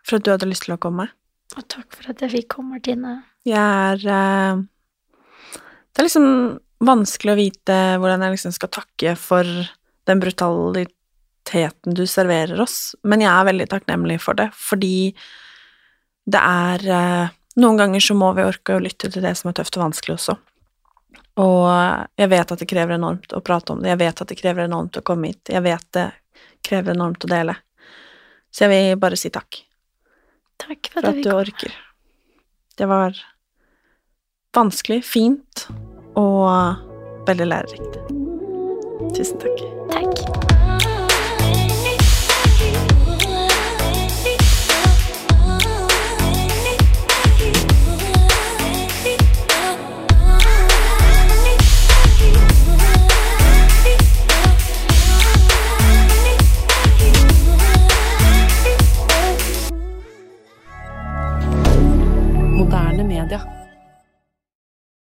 [0.00, 1.10] for at du hadde lyst til å komme.
[1.58, 3.18] Og takk for at jeg fikk komme, Martine.
[3.44, 4.62] Jeg er eh,
[5.92, 6.28] Det er liksom
[6.82, 9.44] vanskelig å vite hvordan jeg liksom skal takke for
[10.08, 15.12] den brutaliteten du serverer oss, men jeg er veldig takknemlig for det, fordi
[16.24, 19.58] det er eh, Noen ganger så må vi orke å lytte til det som er
[19.58, 20.38] tøft og vanskelig også.
[21.44, 21.66] Og
[22.16, 24.64] jeg vet at det krever enormt å prate om det, jeg vet at det krever
[24.64, 26.06] enormt å komme hit, jeg vet det
[26.64, 27.58] krever enormt å dele.
[28.52, 29.62] Så jeg vil bare si takk
[30.62, 31.72] Takk for at du orker.
[32.78, 33.16] Det var
[34.54, 35.64] vanskelig, fint
[36.14, 37.98] og veldig lærerikt.
[39.16, 39.64] Tusen takk.
[39.90, 40.21] Takk.
[63.24, 63.61] rien